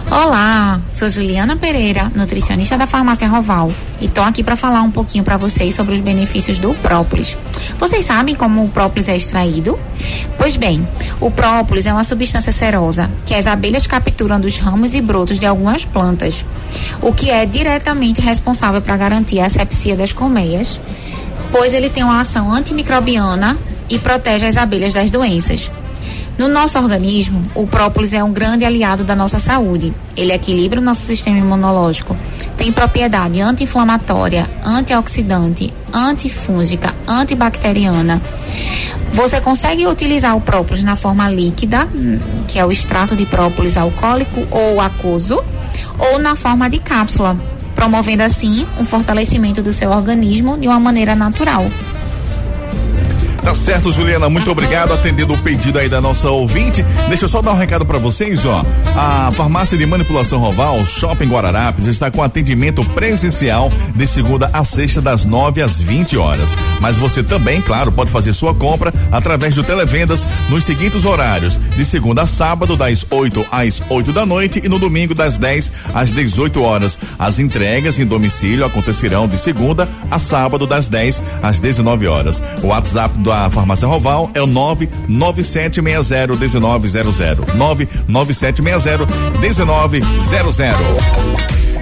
Olá, 0.09 0.81
sou 0.89 1.11
Juliana 1.11 1.57
Pereira, 1.57 2.13
nutricionista 2.15 2.79
da 2.79 2.87
Farmácia 2.87 3.27
Roval, 3.27 3.73
e 4.01 4.07
tô 4.07 4.21
aqui 4.21 4.45
para 4.45 4.55
falar 4.55 4.83
um 4.83 4.91
pouquinho 4.91 5.25
para 5.25 5.37
vocês 5.37 5.75
sobre 5.75 5.95
os 5.95 6.01
benefícios 6.01 6.61
do 6.61 6.73
própolis. 6.75 7.37
Vocês 7.77 8.07
sabem 8.07 8.37
como 8.37 8.65
o 8.65 8.69
própolis 8.69 9.09
é 9.09 9.17
extraído? 9.17 9.77
Pois 10.39 10.57
bem, 10.57 10.87
o 11.21 11.29
própolis 11.29 11.87
é 11.87 11.93
uma 11.93 12.05
substância 12.05 12.53
serosa 12.53 13.11
que 13.25 13.35
as 13.35 13.49
abelhas 13.49 13.89
capturam 13.89 14.39
dos 14.39 14.57
ramos 14.59 14.95
e 14.95 15.01
brotos 15.01 15.41
de 15.41 15.47
algumas 15.47 15.85
plantas, 15.85 16.45
o 17.03 17.13
que 17.13 17.29
é 17.29 17.45
diretamente 17.45 18.21
responsável 18.21 18.81
para 18.81 18.97
garantir 18.97 19.41
a 19.41 19.47
asepsia 19.47 19.97
das 19.97 20.13
colmeias, 20.13 20.81
pois 21.51 21.75
ele 21.75 21.91
tem 21.91 22.05
uma 22.05 22.21
ação 22.21 22.55
antimicrobiana 22.55 23.59
e 23.91 23.99
protege 23.99 24.47
as 24.47 24.57
abelhas 24.57 24.95
das 24.95 25.11
doenças. 25.11 25.69
No 26.39 26.49
nosso 26.49 26.79
organismo, 26.79 27.43
o 27.55 27.67
própolis 27.67 28.13
é 28.13 28.23
um 28.23 28.31
grande 28.31 28.63
aliado 28.65 29.05
da 29.05 29.17
nossa 29.17 29.39
saúde. 29.39 29.95
Ele 30.15 30.33
equilibra 30.33 30.79
o 30.79 30.85
nosso 30.85 31.01
sistema 31.01 31.39
imunológico. 31.39 32.15
Tem 32.59 32.71
propriedade 32.71 33.41
anti-inflamatória, 33.41 34.49
antioxidante, 34.63 35.73
antifúngica, 35.93 36.95
antibacteriana. 37.07 38.21
Você 39.15 39.41
consegue 39.41 39.87
utilizar 39.87 40.37
o 40.37 40.41
própolis 40.43 40.85
na 40.85 40.95
forma 40.95 41.31
líquida, 41.31 41.89
que 42.47 42.59
é 42.59 42.67
o 42.67 42.71
extrato 42.71 43.17
de 43.17 43.25
própolis 43.25 43.79
alcoólico 43.79 44.47
ou 44.51 44.79
aquoso, 44.79 45.43
ou 45.99 46.19
na 46.19 46.37
forma 46.37 46.69
de 46.69 46.79
cápsula, 46.79 47.35
promovendo 47.75 48.23
assim 48.23 48.67
um 48.79 48.85
fortalecimento 48.85 49.63
do 49.63 49.73
seu 49.73 49.91
organismo 49.91 50.59
de 50.59 50.69
uma 50.69 50.79
maneira 50.79 51.15
natural. 51.15 51.65
Tá 53.47 53.55
certo, 53.55 53.93
Juliana, 53.93 54.29
muito 54.29 54.51
obrigado 54.51 54.93
atendendo 54.93 55.33
o 55.35 55.39
pedido 55.39 55.79
aí 55.79 55.89
da 55.89 56.01
nossa 56.01 56.29
ouvinte. 56.29 56.83
Deixa 57.09 57.27
eu 57.27 57.29
só 57.29 57.41
dar 57.41 57.53
um 57.53 57.57
recado 57.57 57.87
para 57.87 57.97
vocês, 57.97 58.45
ó. 58.45 58.65
A 58.97 59.31
farmácia 59.37 59.79
de 59.79 59.87
manipulação 59.87 60.41
Roval, 60.41 60.85
Shopping 60.85 61.29
Guararapes, 61.29 61.87
está 61.87 62.11
com 62.11 62.25
atendimento 62.25 62.85
presencial 62.87 63.71
de 63.95 64.05
segunda 64.05 64.51
a 64.53 64.65
sexta 64.65 65.01
das 65.01 65.25
9 65.25 65.63
às 65.63 65.79
20 65.79 66.17
horas. 66.17 66.57
Mas 66.81 66.99
você 66.99 67.23
também, 67.23 67.63
claro, 67.63 67.93
pode 67.93 68.11
fazer 68.11 68.33
sua 68.33 68.53
compra 68.53 68.93
através 69.13 69.55
do 69.55 69.63
televendas 69.63 70.27
nos 70.49 70.65
seguintes 70.65 71.05
horários: 71.05 71.61
de 71.77 71.85
segunda 71.85 72.23
a 72.23 72.27
sábado 72.27 72.77
das 72.77 73.07
8 73.09 73.47
às 73.53 73.81
8 73.89 74.13
da 74.13 74.27
noite 74.27 74.61
e 74.65 74.69
no 74.69 74.81
domingo 74.81 75.15
das 75.15 75.37
10 75.39 75.71
às 75.95 76.13
18 76.13 76.61
horas. 76.65 76.99
As 77.17 77.39
entregas 77.39 78.01
em 78.01 78.07
domicílio 78.07 78.67
acontecerão 78.67 79.29
de 79.29 79.39
segunda 79.39 79.89
a 80.11 80.19
sábado 80.19 80.67
das 80.67 80.89
10 80.89 81.23
às 81.45 81.61
19 81.61 82.09
horas. 82.09 82.43
O 82.61 82.67
WhatsApp 82.67 83.17
da 83.37 83.51
Farmácia 83.51 83.87
Roval 83.87 84.31
é 84.33 84.41
o 84.41 84.47
997601900. 84.47 87.45
997601900. 88.09 90.75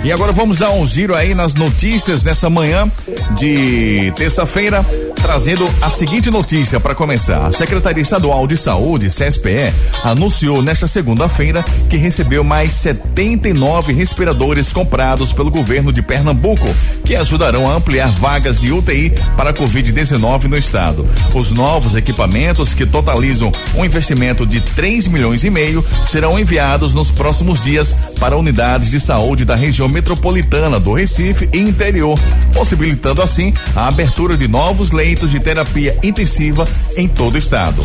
E 0.02 0.10
agora 0.12 0.32
vamos 0.32 0.58
dar 0.58 0.70
um 0.70 0.84
giro 0.84 1.14
aí 1.14 1.32
nas 1.34 1.54
notícias 1.54 2.24
nessa 2.24 2.50
manhã 2.50 2.90
de 3.36 4.12
terça-feira, 4.16 4.84
trazendo 5.24 5.66
a 5.80 5.88
seguinte 5.88 6.30
notícia 6.30 6.78
para 6.78 6.94
começar. 6.94 7.46
A 7.46 7.50
Secretaria 7.50 8.02
Estadual 8.02 8.46
de 8.46 8.58
Saúde, 8.58 9.08
CSPE, 9.08 9.72
anunciou 10.02 10.60
nesta 10.60 10.86
segunda-feira 10.86 11.64
que 11.88 11.96
recebeu 11.96 12.44
mais 12.44 12.74
79 12.74 13.94
respiradores 13.94 14.70
comprados 14.70 15.32
pelo 15.32 15.50
governo 15.50 15.90
de 15.90 16.02
Pernambuco, 16.02 16.68
que 17.06 17.16
ajudarão 17.16 17.66
a 17.66 17.74
ampliar 17.74 18.12
vagas 18.12 18.60
de 18.60 18.70
UTI 18.70 19.14
para 19.34 19.48
a 19.48 19.54
Covid-19 19.54 20.44
no 20.44 20.58
estado. 20.58 21.06
Os 21.34 21.52
novos 21.52 21.94
equipamentos, 21.96 22.74
que 22.74 22.84
totalizam 22.84 23.50
um 23.74 23.82
investimento 23.82 24.44
de 24.44 24.60
3 24.60 25.08
milhões 25.08 25.42
e 25.42 25.48
meio, 25.48 25.82
serão 26.04 26.38
enviados 26.38 26.92
nos 26.92 27.10
próximos 27.10 27.62
dias 27.62 27.96
para 28.20 28.36
unidades 28.36 28.90
de 28.90 29.00
saúde 29.00 29.46
da 29.46 29.56
região 29.56 29.88
metropolitana 29.88 30.78
do 30.78 30.92
Recife 30.92 31.48
e 31.50 31.58
interior, 31.58 32.20
possibilitando 32.52 33.22
assim 33.22 33.54
a 33.74 33.88
abertura 33.88 34.36
de 34.36 34.46
novos 34.46 34.90
leitos 34.90 35.13
de 35.14 35.40
terapia 35.40 35.98
intensiva 36.02 36.66
em 36.96 37.08
todo 37.08 37.36
o 37.36 37.38
estado. 37.38 37.84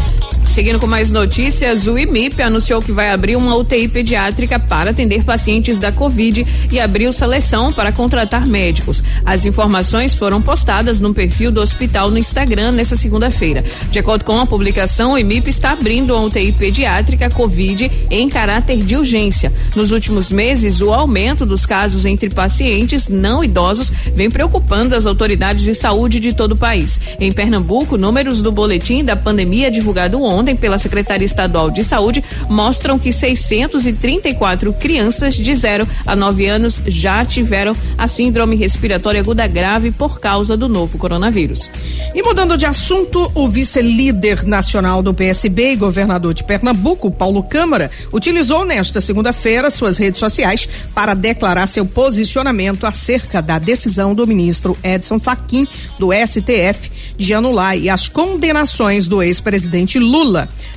Seguindo 0.50 0.80
com 0.80 0.88
mais 0.88 1.12
notícias, 1.12 1.86
o 1.86 1.98
IMIP 1.98 2.42
anunciou 2.42 2.82
que 2.82 2.92
vai 2.92 3.12
abrir 3.12 3.36
uma 3.36 3.56
UTI 3.56 3.88
pediátrica 3.88 4.58
para 4.60 4.90
atender 4.90 5.24
pacientes 5.24 5.78
da 5.78 5.92
Covid 5.92 6.46
e 6.72 6.80
abriu 6.80 7.14
seleção 7.14 7.72
para 7.72 7.92
contratar 7.92 8.48
médicos. 8.48 9.04
As 9.24 9.46
informações 9.46 10.16
foram 10.16 10.42
postadas 10.42 11.00
no 11.00 11.14
perfil 11.14 11.52
do 11.52 11.62
hospital 11.62 12.10
no 12.10 12.18
Instagram 12.18 12.72
nesta 12.72 12.96
segunda-feira. 12.96 13.64
De 13.92 14.00
acordo 14.00 14.26
com 14.26 14.40
a 14.40 14.46
publicação, 14.46 15.14
o 15.14 15.18
IMIP 15.20 15.50
está 15.50 15.72
abrindo 15.72 16.16
uma 16.16 16.26
UTI 16.26 16.52
pediátrica 16.52 17.30
Covid 17.30 17.90
em 18.10 18.28
caráter 18.28 18.80
de 18.80 18.98
urgência. 18.98 19.54
Nos 19.76 19.92
últimos 19.92 20.32
meses, 20.32 20.82
o 20.82 20.92
aumento 20.92 21.46
dos 21.46 21.66
casos 21.66 22.08
entre 22.08 22.30
pacientes 22.30 23.08
não 23.08 23.44
idosos 23.44 23.92
vem 24.16 24.32
preocupando 24.32 24.96
as 24.96 25.06
autoridades 25.06 25.64
de 25.64 25.76
saúde 25.76 26.20
de 26.20 26.34
todo 26.34 26.54
o 26.54 26.58
país. 26.58 27.00
Em 27.20 27.32
Pernambuco, 27.32 27.98
números 27.98 28.42
do 28.42 28.52
boletim 28.52 29.06
da 29.06 29.16
pandemia 29.16 29.70
divulgado 29.70 30.22
ontem 30.22 30.39
ontem 30.40 30.56
pela 30.56 30.78
Secretaria 30.78 31.26
Estadual 31.26 31.70
de 31.70 31.84
Saúde 31.84 32.24
mostram 32.50 32.98
que 32.98 33.12
634 33.12 34.74
crianças 34.74 35.36
de 35.36 35.54
0 35.54 35.88
a 36.06 36.16
9 36.16 36.48
anos 36.48 36.82
já 36.88 37.26
tiveram 37.26 37.76
a 37.98 38.08
síndrome 38.08 38.56
respiratória 38.56 39.20
aguda 39.20 39.46
grave 39.48 39.92
por 39.92 40.20
causa 40.20 40.56
do 40.56 40.70
novo 40.70 40.98
coronavírus. 40.98 41.70
E 42.16 42.24
mudando 42.24 42.58
de 42.58 42.66
assunto, 42.66 43.30
o 43.36 43.48
vice-líder 43.48 44.46
nacional 44.46 45.04
do 45.04 45.14
PSB 45.14 45.74
e 45.74 45.76
governador 45.76 46.34
de 46.34 46.44
Pernambuco, 46.44 47.12
Paulo 47.12 47.44
Câmara, 47.44 47.92
utilizou 48.14 48.64
nesta 48.64 49.02
segunda-feira 49.02 49.70
suas 49.70 49.98
redes 49.98 50.20
sociais 50.20 50.68
para 50.96 51.14
declarar 51.14 51.68
seu 51.68 51.86
posicionamento 51.86 52.86
acerca 52.86 53.42
da 53.42 53.60
decisão 53.60 54.16
do 54.16 54.26
ministro 54.26 54.78
Edson 54.84 55.20
Fachin 55.20 55.68
do 55.98 56.10
STF 56.14 56.90
de 57.18 57.34
anular 57.34 57.76
as 57.92 58.08
condenações 58.08 59.08
do 59.08 59.22
ex-presidente 59.22 60.00
Lula 60.00 60.19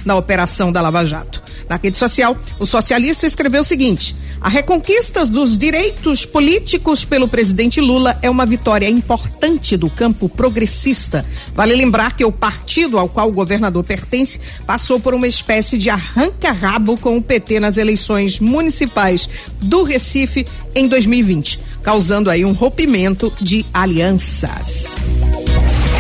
na 0.05 0.17
operação 0.17 0.71
da 0.71 0.81
Lava 0.81 1.05
Jato. 1.05 1.43
Na 1.69 1.77
rede 1.77 1.97
social, 1.97 2.37
o 2.59 2.67
socialista 2.67 3.27
escreveu 3.27 3.63
o 3.63 3.65
seguinte: 3.65 4.15
a 4.41 4.49
reconquista 4.49 5.25
dos 5.25 5.57
direitos 5.57 6.27
políticos 6.27 7.05
pelo 7.05 7.29
presidente 7.29 7.81
Lula 7.81 8.19
é 8.23 8.29
uma 8.29 8.45
vitória 8.45 8.91
importante 8.91 9.77
do 9.77 9.89
campo 9.89 10.29
progressista. 10.29 11.25
Vale 11.55 11.75
lembrar 11.75 12.17
que 12.17 12.25
o 12.25 12.33
partido 12.33 12.99
ao 12.99 13.09
qual 13.09 13.29
o 13.29 13.33
governador 13.33 13.85
pertence 13.85 14.41
passou 14.67 14.99
por 14.99 15.15
uma 15.15 15.29
espécie 15.29 15.79
de 15.79 15.89
arranca-rabo 15.89 16.99
com 16.99 17.17
o 17.17 17.23
PT 17.23 17.61
nas 17.61 17.77
eleições 17.77 18.41
municipais 18.41 19.29
do 19.61 19.85
Recife 19.85 20.45
em 20.75 20.89
2020, 20.89 21.61
causando 21.83 22.29
aí 22.29 22.45
um 22.45 22.53
rompimento 22.53 23.33
de 23.41 23.65
alianças. 23.73 24.97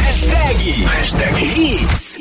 Hashtag, 0.04 0.70
hashtag 0.70 1.44
hits. 1.44 2.11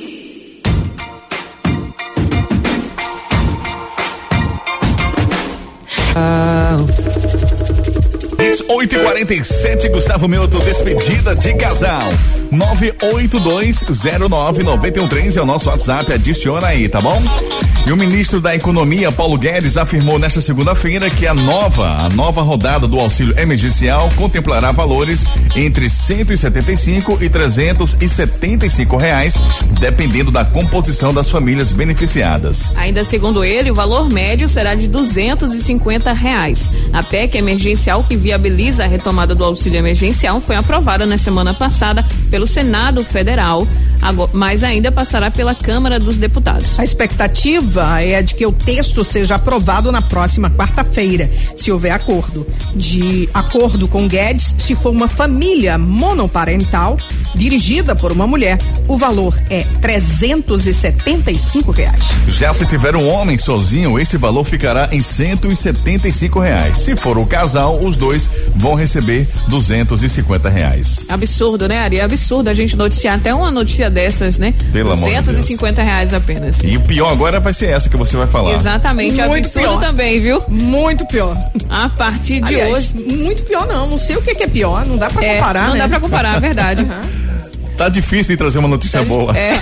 out. 6.15 7.00
Hits 8.51 8.63
8 8.67 8.95
e 8.95 8.99
47 8.99 9.89
Gustavo 9.89 10.27
Mioto, 10.27 10.59
despedida 10.59 11.33
de 11.33 11.53
casal. 11.53 12.09
982099113 12.51 15.37
é 15.37 15.41
o 15.41 15.45
nosso 15.45 15.69
WhatsApp, 15.69 16.11
adiciona 16.11 16.67
aí, 16.67 16.89
tá 16.89 16.99
bom? 16.99 17.21
E 17.87 17.91
o 17.91 17.97
ministro 17.97 18.41
da 18.41 18.53
Economia, 18.53 19.11
Paulo 19.11 19.37
Guedes, 19.37 19.75
afirmou 19.75 20.19
nesta 20.19 20.39
segunda-feira 20.39 21.09
que 21.09 21.25
a 21.25 21.33
nova, 21.33 22.05
a 22.05 22.09
nova 22.09 22.41
rodada 22.41 22.87
do 22.87 22.99
auxílio 22.99 23.33
emergencial 23.39 24.09
contemplará 24.15 24.71
valores 24.71 25.25
entre 25.55 25.89
175 25.89 27.17
e 27.21 27.29
375 27.29 28.97
reais, 28.97 29.35
dependendo 29.79 30.29
da 30.29 30.45
composição 30.45 31.13
das 31.13 31.29
famílias 31.29 31.71
beneficiadas. 31.71 32.71
Ainda 32.75 33.03
segundo 33.03 33.43
ele, 33.43 33.71
o 33.71 33.75
valor 33.75 34.11
médio 34.11 34.47
será 34.47 34.75
de 34.75 34.87
250 34.87 36.13
reais. 36.13 36.69
A 36.93 37.01
PEC 37.01 37.37
emergencial 37.37 38.03
que 38.03 38.15
viabiliza 38.41 38.85
a 38.85 38.87
retomada 38.87 39.35
do 39.35 39.43
auxílio 39.43 39.77
emergencial 39.77 40.41
foi 40.41 40.55
aprovada 40.55 41.05
na 41.05 41.17
semana 41.17 41.53
passada 41.53 42.03
pelo 42.31 42.47
Senado 42.47 43.03
Federal, 43.03 43.67
mas 44.33 44.63
ainda 44.63 44.91
passará 44.91 45.29
pela 45.29 45.53
Câmara 45.53 45.99
dos 45.99 46.17
Deputados. 46.17 46.79
A 46.79 46.83
expectativa 46.83 48.01
é 48.01 48.21
de 48.23 48.33
que 48.33 48.45
o 48.45 48.51
texto 48.51 49.03
seja 49.03 49.35
aprovado 49.35 49.91
na 49.91 50.01
próxima 50.01 50.49
quarta-feira, 50.49 51.29
se 51.55 51.71
houver 51.71 51.91
acordo. 51.91 52.47
De 52.75 53.29
acordo 53.31 53.87
com 53.87 54.07
Guedes, 54.07 54.55
se 54.57 54.73
for 54.73 54.89
uma 54.89 55.07
família 55.07 55.77
monoparental 55.77 56.97
dirigida 57.35 57.95
por 57.95 58.11
uma 58.11 58.25
mulher, 58.27 58.57
o 58.87 58.97
valor 58.97 59.35
é 59.49 59.65
375 59.81 61.71
reais. 61.71 62.05
Já 62.27 62.53
se 62.53 62.65
tiver 62.65 62.95
um 62.95 63.07
homem 63.09 63.37
sozinho, 63.37 63.99
esse 63.99 64.17
valor 64.17 64.43
ficará 64.43 64.89
em 64.91 65.01
175 65.01 66.39
reais. 66.39 66.77
Se 66.77 66.95
for 66.95 67.17
o 67.17 67.25
casal, 67.25 67.79
os 67.81 67.97
dois 67.97 68.29
vão 68.55 68.73
receber 68.75 69.27
250 69.47 70.49
reais. 70.49 71.05
Absurdo, 71.09 71.67
né, 71.67 71.79
Ari? 71.79 71.97
É 71.99 72.03
absurdo 72.03 72.49
a 72.49 72.53
gente 72.53 72.75
noticiar 72.75 73.15
até 73.15 73.33
uma 73.33 73.51
notícia 73.51 73.89
dessas, 73.89 74.37
né? 74.37 74.53
Pelo 74.71 74.91
amor 74.91 75.09
de 75.09 75.15
250 75.21 75.81
reais 75.83 76.13
apenas. 76.13 76.59
E 76.63 76.77
o 76.77 76.81
pior 76.81 77.11
agora 77.11 77.39
vai 77.39 77.53
ser 77.53 77.67
essa 77.69 77.89
que 77.89 77.97
você 77.97 78.15
vai 78.17 78.27
falar. 78.27 78.53
Exatamente, 78.53 79.21
Muito 79.21 79.37
absurdo 79.37 79.67
pior. 79.69 79.79
também, 79.79 80.19
viu? 80.19 80.43
Muito 80.47 81.05
pior. 81.05 81.37
A 81.69 81.89
partir 81.89 82.41
de 82.41 82.55
Aliás, 82.59 82.93
hoje. 82.95 83.15
muito 83.17 83.43
pior 83.43 83.67
não, 83.67 83.87
não 83.89 83.97
sei 83.97 84.15
o 84.17 84.21
que, 84.21 84.35
que 84.35 84.43
é 84.43 84.47
pior, 84.47 84.85
não 84.85 84.97
dá 84.97 85.09
pra 85.09 85.23
É, 85.23 85.35
comparar, 85.35 85.67
não 85.67 85.73
né? 85.73 85.79
dá 85.79 85.87
pra 85.87 85.99
comparar, 85.99 86.37
é 86.37 86.39
verdade. 86.39 86.85
Tá 87.77 87.89
difícil 87.89 88.33
de 88.33 88.37
trazer 88.37 88.59
uma 88.59 88.67
notícia 88.67 89.03
boa. 89.03 89.35
É. 89.37 89.53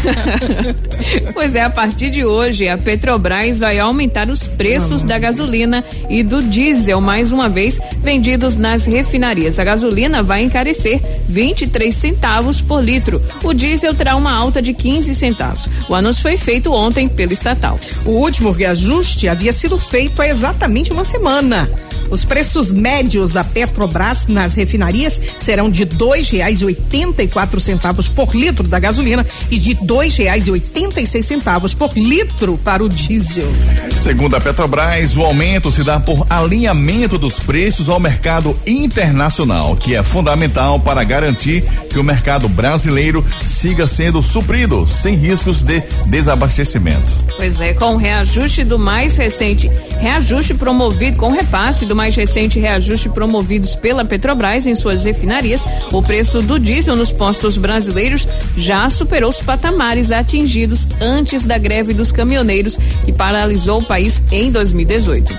pois 1.34 1.56
é, 1.56 1.64
a 1.64 1.70
partir 1.70 2.10
de 2.10 2.26
hoje, 2.26 2.68
a 2.68 2.78
Petrobras 2.78 3.60
vai 3.62 3.80
aumentar 3.80 4.30
os 4.30 4.46
preços 4.46 5.04
da 5.04 5.18
gasolina 5.18 5.84
e 6.10 6.22
do 6.24 6.42
diesel 6.42 7.00
mais 7.00 7.32
uma 7.32 7.48
vez 7.48 7.80
vendidos 8.02 8.56
nas 8.56 8.86
refinarias. 8.86 9.60
A 9.60 9.64
gasolina 9.64 10.22
vai 10.22 10.44
encarecer 10.44 11.02
23 11.28 11.94
centavos 11.96 12.62
por 12.62 12.84
litro. 12.84 13.22
O 13.44 13.54
diesel 13.54 13.94
terá 13.94 14.16
uma 14.16 14.34
alta 14.34 14.62
de 14.62 14.74
15 14.74 15.16
centavos. 15.16 15.70
O 15.88 15.96
anúncio 15.96 16.22
foi 16.22 16.38
feito 16.38 16.74
ontem 16.74 17.08
pelo 17.08 17.34
estatal. 17.34 17.80
O 18.06 18.12
último 18.12 18.52
reajuste 18.52 19.28
havia 19.28 19.54
sido 19.54 19.78
feito 19.78 20.22
há 20.22 20.28
exatamente 20.28 20.92
uma 20.92 21.04
semana. 21.04 21.70
Os 22.10 22.24
preços 22.24 22.74
médios 22.74 23.32
da 23.32 23.44
Petrobras 23.44 24.28
nas 24.28 24.56
refinarias 24.56 25.22
serão 25.40 25.70
de 25.70 25.86
dois 25.86 26.30
reais 26.30 26.62
e 26.62 26.66
oitenta 26.66 27.24
e 27.24 27.28
quatro 27.28 27.60
centavos 27.60 28.08
por 28.08 28.36
litro 28.36 28.68
da 28.68 28.80
gasolina 28.80 29.26
e 29.50 29.60
de 29.60 29.74
dois 29.74 30.16
reais 30.18 30.48
e 30.48 30.52
oitenta 30.52 31.02
e 31.02 31.08
seis 31.08 31.26
centavos 31.26 31.74
por 31.74 31.96
litro 31.96 32.58
para 32.58 32.84
o 32.84 32.90
diesel. 32.90 33.48
Segundo 33.96 34.36
a 34.36 34.42
Petrobras, 34.42 35.18
o 35.18 35.24
aumento 35.24 35.72
se 35.72 35.84
dá 35.84 36.00
por 36.00 36.26
alinhamento 36.30 37.18
dos 37.18 37.40
preços 37.40 37.90
ao 37.90 38.00
mercado 38.00 38.58
internacional, 38.66 39.76
que 39.76 39.96
é 39.96 40.04
fundamental 40.04 40.80
para 40.80 41.04
garantir 41.04 41.64
que 41.90 42.00
o 42.00 42.04
mercado 42.04 42.48
brasileiro 42.48 43.26
siga 43.44 43.88
sendo 43.88 44.24
suprido 44.24 44.88
sem 44.88 45.16
riscos 45.16 45.62
de 45.62 45.82
desabastecimento. 46.06 47.12
Pois 47.36 47.60
é, 47.60 47.74
com 47.74 47.96
o 47.96 47.98
reajuste 47.98 48.64
do 48.64 48.80
mais 48.80 49.18
recente 49.18 49.70
reajuste 50.00 50.54
promovido, 50.54 51.18
com 51.18 51.28
o 51.28 51.34
repasse 51.34 51.86
do 51.86 51.96
mais 52.00 52.16
recente 52.16 52.58
reajuste 52.62 53.10
promovidos 53.10 53.76
pela 53.76 54.06
Petrobras 54.06 54.66
em 54.66 54.74
suas 54.74 55.04
refinarias, 55.04 55.66
o 55.92 56.02
preço 56.02 56.42
do 56.42 56.58
diesel 56.58 56.96
nos 56.96 57.12
postos 57.12 57.58
brasileiros 57.58 58.26
já 58.56 58.90
superou 58.90 59.30
os 59.30 59.42
patamares 59.42 60.10
atingidos 60.10 60.88
antes 61.02 61.44
da 61.44 61.58
greve 61.58 61.94
dos 61.94 62.10
caminhoneiros 62.14 62.78
que 63.04 63.12
paralisou 63.12 63.82
o 63.82 63.86
país 63.86 64.24
em 64.32 64.50
2018. 64.50 65.34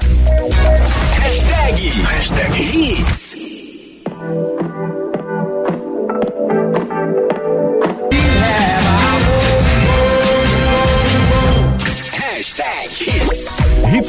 Hashtag, 1.22 1.88
hashtag. 1.88 3.19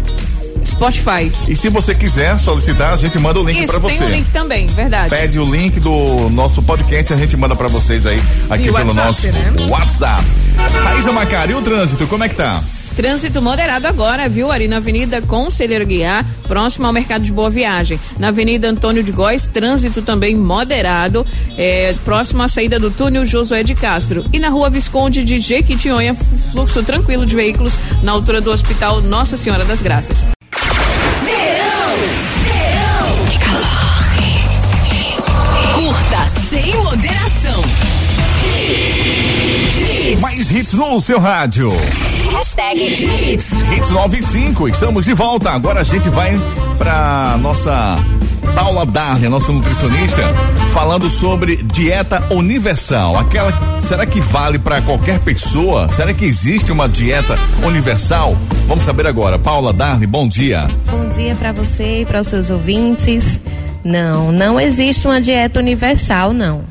Spotify. 0.64 1.32
E 1.46 1.54
se 1.56 1.68
você 1.68 1.94
quiser 1.94 2.38
solicitar, 2.38 2.92
a 2.92 2.96
gente 2.96 3.18
manda 3.18 3.40
o 3.40 3.44
link 3.44 3.66
para 3.66 3.78
você. 3.78 3.98
tem 3.98 4.06
um 4.06 4.10
link 4.10 4.30
também, 4.30 4.66
verdade. 4.66 5.10
Pede 5.10 5.38
o 5.38 5.50
link 5.50 5.78
do 5.80 6.28
nosso 6.30 6.62
podcast, 6.62 7.12
a 7.12 7.16
gente 7.16 7.36
manda 7.36 7.54
pra 7.56 7.68
vocês 7.68 8.06
aí, 8.06 8.20
aqui 8.50 8.64
Via 8.64 8.72
pelo 8.72 8.94
WhatsApp, 8.94 9.06
nosso 9.06 9.28
né? 9.28 9.66
WhatsApp. 9.70 10.24
Raíza 10.84 11.12
Macari, 11.12 11.52
e 11.52 11.54
o 11.54 11.62
trânsito, 11.62 12.06
como 12.06 12.24
é 12.24 12.28
que 12.28 12.34
tá? 12.34 12.62
Trânsito 12.98 13.40
moderado 13.40 13.86
agora, 13.86 14.28
viu? 14.28 14.50
Ali 14.50 14.66
na 14.66 14.78
Avenida 14.78 15.22
Conselheiro 15.22 15.86
Guiar, 15.86 16.26
próximo 16.48 16.84
ao 16.84 16.92
Mercado 16.92 17.22
de 17.22 17.30
Boa 17.30 17.48
Viagem. 17.48 17.96
Na 18.18 18.28
Avenida 18.28 18.68
Antônio 18.68 19.04
de 19.04 19.12
Góes, 19.12 19.46
trânsito 19.46 20.02
também 20.02 20.34
moderado, 20.34 21.24
é, 21.56 21.94
próximo 22.04 22.42
à 22.42 22.48
saída 22.48 22.76
do 22.76 22.90
túnel 22.90 23.24
Josué 23.24 23.62
de 23.62 23.76
Castro. 23.76 24.24
E 24.32 24.40
na 24.40 24.48
Rua 24.48 24.68
Visconde 24.68 25.24
de 25.24 25.38
Jequitinhonha, 25.38 26.16
fluxo 26.50 26.82
tranquilo 26.82 27.24
de 27.24 27.36
veículos 27.36 27.74
na 28.02 28.10
altura 28.10 28.40
do 28.40 28.50
Hospital 28.50 29.00
Nossa 29.00 29.36
Senhora 29.36 29.64
das 29.64 29.80
Graças. 29.80 30.28
Curta 35.72 36.28
sem 36.50 36.74
moderação. 36.74 37.62
Mais 40.20 40.50
hits 40.50 40.72
no 40.72 41.00
seu 41.00 41.20
rádio. 41.20 41.70
Hashtag 42.30 42.82
Hits. 42.82 43.50
Hits 43.76 43.90
95, 43.90 44.68
estamos 44.68 45.04
de 45.04 45.14
volta. 45.14 45.50
Agora 45.50 45.80
a 45.80 45.82
gente 45.82 46.08
vai 46.08 46.38
pra 46.76 47.36
nossa 47.40 47.98
Paula 48.54 48.84
Darley, 48.84 49.28
nossa 49.28 49.52
nutricionista, 49.52 50.22
falando 50.72 51.08
sobre 51.08 51.56
dieta 51.56 52.22
universal. 52.32 53.16
Aquela, 53.16 53.78
será 53.80 54.04
que 54.06 54.20
vale 54.20 54.58
para 54.58 54.82
qualquer 54.82 55.20
pessoa? 55.20 55.88
Será 55.90 56.12
que 56.12 56.24
existe 56.24 56.72
uma 56.72 56.88
dieta 56.88 57.38
universal? 57.64 58.36
Vamos 58.66 58.84
saber 58.84 59.06
agora. 59.06 59.38
Paula 59.38 59.72
Darley, 59.72 60.06
bom 60.06 60.28
dia. 60.28 60.68
Bom 60.90 61.06
dia 61.08 61.34
para 61.34 61.52
você 61.52 62.02
e 62.02 62.06
para 62.06 62.20
os 62.20 62.26
seus 62.26 62.50
ouvintes. 62.50 63.40
Não, 63.84 64.32
não 64.32 64.60
existe 64.60 65.06
uma 65.06 65.20
dieta 65.20 65.58
universal, 65.58 66.32
não. 66.32 66.64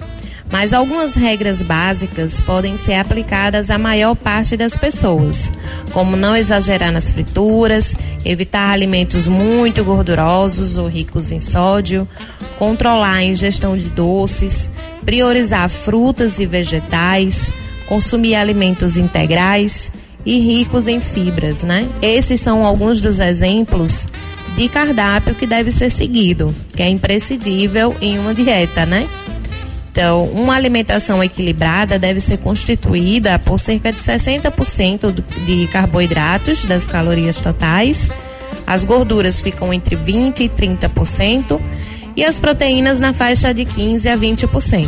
Mas 0.50 0.72
algumas 0.72 1.14
regras 1.14 1.62
básicas 1.62 2.40
podem 2.40 2.78
ser 2.78 2.94
aplicadas 2.94 3.70
à 3.70 3.78
maior 3.78 4.16
parte 4.16 4.56
das 4.56 4.78
pessoas, 4.78 5.52
como 5.92 6.16
não 6.16 6.36
exagerar 6.36 6.92
nas 6.92 7.12
frituras, 7.12 7.96
evitar 8.24 8.70
alimentos 8.70 9.28
muito 9.28 9.84
gordurosos 9.84 10.78
ou 10.78 10.88
ricos 10.88 11.32
em 11.32 11.40
sódio, 11.40 12.08
controlar 12.58 13.16
a 13.16 13.24
ingestão 13.24 13.78
de 13.78 13.90
doces, 13.90 14.70
priorizar 15.06 15.70
frutas 15.70 16.40
e 16.40 16.46
vegetais, 16.46 17.50
consumir 17.88 18.36
alimentos 18.36 18.98
integrais 18.98 19.92
e 20.26 20.40
ricos 20.40 20.88
em 20.88 21.00
fibras, 21.00 21.64
né? 21.64 21.88
Esses 22.02 22.42
são 22.42 22.66
alguns 22.66 23.00
dos 23.00 23.20
exemplos 23.20 24.08
de 24.56 24.68
cardápio 24.68 25.36
que 25.36 25.46
deve 25.46 25.72
ser 25.72 25.90
seguido, 25.90 26.54
que 26.76 26.82
é 26.82 26.90
imprescindível 26.90 27.96
em 28.02 28.18
uma 28.18 28.34
dieta, 28.34 28.86
né? 28.86 29.08
Então, 30.00 30.26
uma 30.26 30.54
alimentação 30.54 31.24
equilibrada 31.24 31.98
deve 31.98 32.20
ser 32.20 32.38
constituída 32.38 33.40
por 33.40 33.58
cerca 33.58 33.92
de 33.92 34.00
60% 34.00 35.12
do- 35.12 35.24
de 35.44 35.66
carboidratos 35.72 36.66
das 36.66 36.86
calorias 36.88 37.42
totais, 37.42 38.08
as 38.68 38.86
gorduras 38.86 39.42
ficam 39.42 39.74
entre 39.74 39.96
20 39.96 40.44
e 40.44 40.50
30% 40.50 41.60
e 42.16 42.24
as 42.24 42.40
proteínas 42.40 43.00
na 43.00 43.12
faixa 43.12 43.52
de 43.52 43.66
15 43.66 44.08
a 44.08 44.16
20%. 44.16 44.88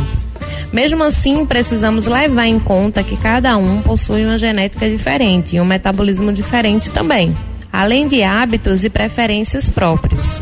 Mesmo 0.72 1.02
assim, 1.02 1.44
precisamos 1.44 2.06
levar 2.06 2.46
em 2.46 2.60
conta 2.60 3.02
que 3.02 3.16
cada 3.16 3.56
um 3.56 3.82
possui 3.82 4.24
uma 4.24 4.38
genética 4.38 4.88
diferente 4.88 5.56
e 5.56 5.60
um 5.60 5.64
metabolismo 5.64 6.32
diferente 6.32 6.92
também, 6.92 7.36
além 7.72 8.06
de 8.06 8.22
hábitos 8.22 8.84
e 8.84 8.88
preferências 8.88 9.68
próprios. 9.68 10.40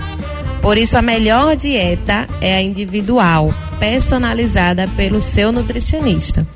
Por 0.61 0.77
isso, 0.77 0.99
a 0.99 1.01
melhor 1.01 1.57
dieta 1.57 2.27
é 2.39 2.55
a 2.59 2.61
individual, 2.63 3.49
personalizada 3.79 4.89
pelo 4.97 5.21
seu 5.21 5.53
nutricionista. 5.53 6.47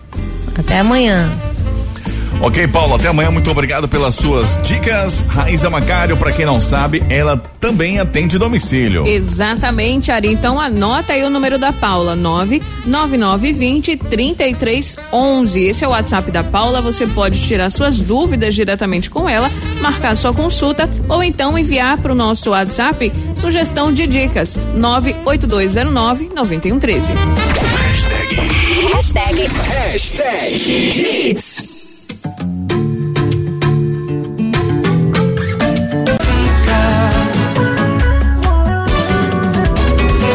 Até 0.54 0.78
amanhã. 0.78 1.51
Ok, 2.42 2.66
Paulo, 2.66 2.96
até 2.96 3.07
amanhã. 3.07 3.31
Muito 3.31 3.48
obrigado 3.52 3.88
pelas 3.88 4.16
suas 4.16 4.61
dicas. 4.62 5.20
Raíza 5.28 5.70
Macário, 5.70 6.16
para 6.16 6.33
quem 6.33 6.44
não 6.44 6.61
sabe, 6.61 7.00
ela 7.09 7.37
também 7.61 8.00
atende 8.00 8.37
domicílio. 8.37 9.07
Exatamente, 9.07 10.11
Ari. 10.11 10.33
Então 10.33 10.61
anota 10.61 11.12
aí 11.12 11.22
o 11.22 11.31
número 11.31 11.57
da 11.57 11.72
Paula, 11.72 12.16
99920 12.16 13.96
3311. 13.96 15.61
Esse 15.62 15.85
é 15.85 15.88
o 15.88 15.92
WhatsApp 15.92 16.33
da 16.33 16.42
Paula. 16.42 16.83
Você 16.83 17.07
pode 17.07 17.40
tirar 17.46 17.70
suas 17.70 18.00
dúvidas 18.00 18.57
diretamente 18.57 19.09
com 19.09 19.28
ela, 19.28 19.48
marcar 19.81 20.16
sua 20.16 20.35
consulta 20.35 20.90
ou 21.09 21.22
então 21.22 21.57
enviar 21.57 21.96
para 21.98 22.11
o 22.11 22.16
nosso 22.16 22.50
WhatsApp 22.50 23.12
sugestão 23.37 23.92
de 23.92 24.05
dicas 24.05 24.59
98209 24.74 26.31
9113. 26.35 27.12
Hashtag 28.92 29.48
Hashtag 29.68 30.57
Hits. 31.31 31.51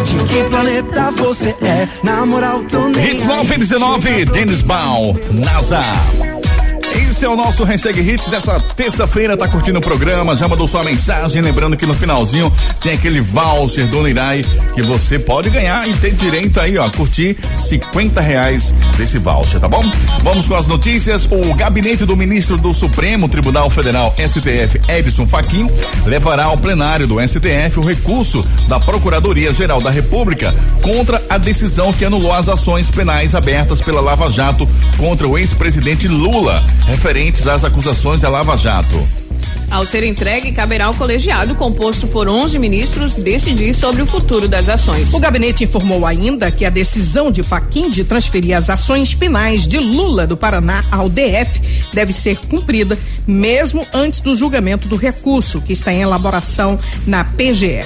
De 0.07 0.15
que 0.23 0.43
planeta 0.45 1.11
você 1.11 1.49
é? 1.61 1.85
Na 2.01 2.25
moral, 2.25 2.63
tô 2.63 2.87
nem 2.87 3.11
Hits 3.11 3.23
aí. 3.23 3.27
919, 3.27 4.25
Denis 4.25 4.61
Baum, 4.61 5.13
NASA. 5.31 5.81
Esse 7.17 7.25
é 7.25 7.29
o 7.29 7.35
nosso 7.35 7.63
hashtag 7.63 7.99
Hits 7.99 8.29
dessa 8.29 8.59
terça-feira. 8.59 9.35
Tá 9.35 9.47
curtindo 9.47 9.79
o 9.79 9.81
programa? 9.81 10.35
Já 10.35 10.47
mandou 10.47 10.67
sua 10.67 10.83
mensagem? 10.83 11.41
Lembrando 11.41 11.75
que 11.75 11.83
no 11.83 11.95
finalzinho 11.95 12.53
tem 12.79 12.93
aquele 12.93 13.21
voucher 13.21 13.87
do 13.87 14.03
Nirai 14.03 14.43
que 14.75 14.83
você 14.83 15.17
pode 15.17 15.49
ganhar 15.49 15.89
e 15.89 15.93
ter 15.95 16.13
direito 16.13 16.59
aí, 16.59 16.77
ó, 16.77 16.85
a 16.85 16.91
curtir 16.91 17.35
50 17.55 18.21
reais 18.21 18.71
desse 18.95 19.17
voucher, 19.17 19.59
tá 19.59 19.67
bom? 19.67 19.83
Vamos 20.21 20.47
com 20.47 20.53
as 20.53 20.67
notícias. 20.67 21.27
O 21.31 21.55
gabinete 21.55 22.05
do 22.05 22.15
ministro 22.15 22.55
do 22.55 22.71
Supremo 22.71 23.27
Tribunal 23.27 23.71
Federal, 23.71 24.13
STF, 24.19 24.79
Edson 24.87 25.25
Fachin, 25.25 25.71
levará 26.05 26.43
ao 26.43 26.57
plenário 26.59 27.07
do 27.07 27.15
STF 27.19 27.79
o 27.79 27.83
recurso 27.83 28.45
da 28.69 28.79
Procuradoria-Geral 28.79 29.81
da 29.81 29.89
República 29.89 30.53
contra 30.83 31.23
a 31.27 31.39
decisão 31.39 31.91
que 31.91 32.05
anulou 32.05 32.31
as 32.31 32.47
ações 32.47 32.91
penais 32.91 33.33
abertas 33.33 33.81
pela 33.81 34.01
Lava 34.01 34.29
Jato 34.29 34.69
contra 34.97 35.27
o 35.27 35.35
ex-presidente 35.35 36.07
Lula, 36.07 36.63
referentes 37.07 37.47
às 37.47 37.63
acusações 37.63 38.19
da 38.19 38.27
Lava 38.27 38.57
Jato. 38.57 39.26
Ao 39.69 39.85
ser 39.85 40.03
entregue, 40.03 40.53
caberá 40.53 40.85
ao 40.85 40.93
colegiado, 40.93 41.53
composto 41.53 42.07
por 42.07 42.29
11 42.29 42.57
ministros, 42.57 43.15
decidir 43.15 43.73
sobre 43.73 44.01
o 44.01 44.05
futuro 44.05 44.47
das 44.47 44.69
ações. 44.69 45.13
O 45.13 45.19
gabinete 45.19 45.65
informou 45.65 46.05
ainda 46.05 46.49
que 46.49 46.63
a 46.63 46.69
decisão 46.69 47.29
de 47.29 47.43
Faquim 47.43 47.89
de 47.89 48.05
transferir 48.05 48.55
as 48.55 48.69
ações 48.69 49.13
penais 49.13 49.67
de 49.67 49.77
Lula 49.77 50.25
do 50.25 50.37
Paraná 50.37 50.85
ao 50.89 51.09
DF 51.09 51.61
deve 51.93 52.13
ser 52.13 52.37
cumprida 52.47 52.97
mesmo 53.27 53.85
antes 53.93 54.21
do 54.21 54.35
julgamento 54.35 54.87
do 54.87 54.95
recurso 54.95 55.59
que 55.59 55.73
está 55.73 55.91
em 55.91 56.01
elaboração 56.01 56.79
na 57.05 57.25
PGR. 57.25 57.85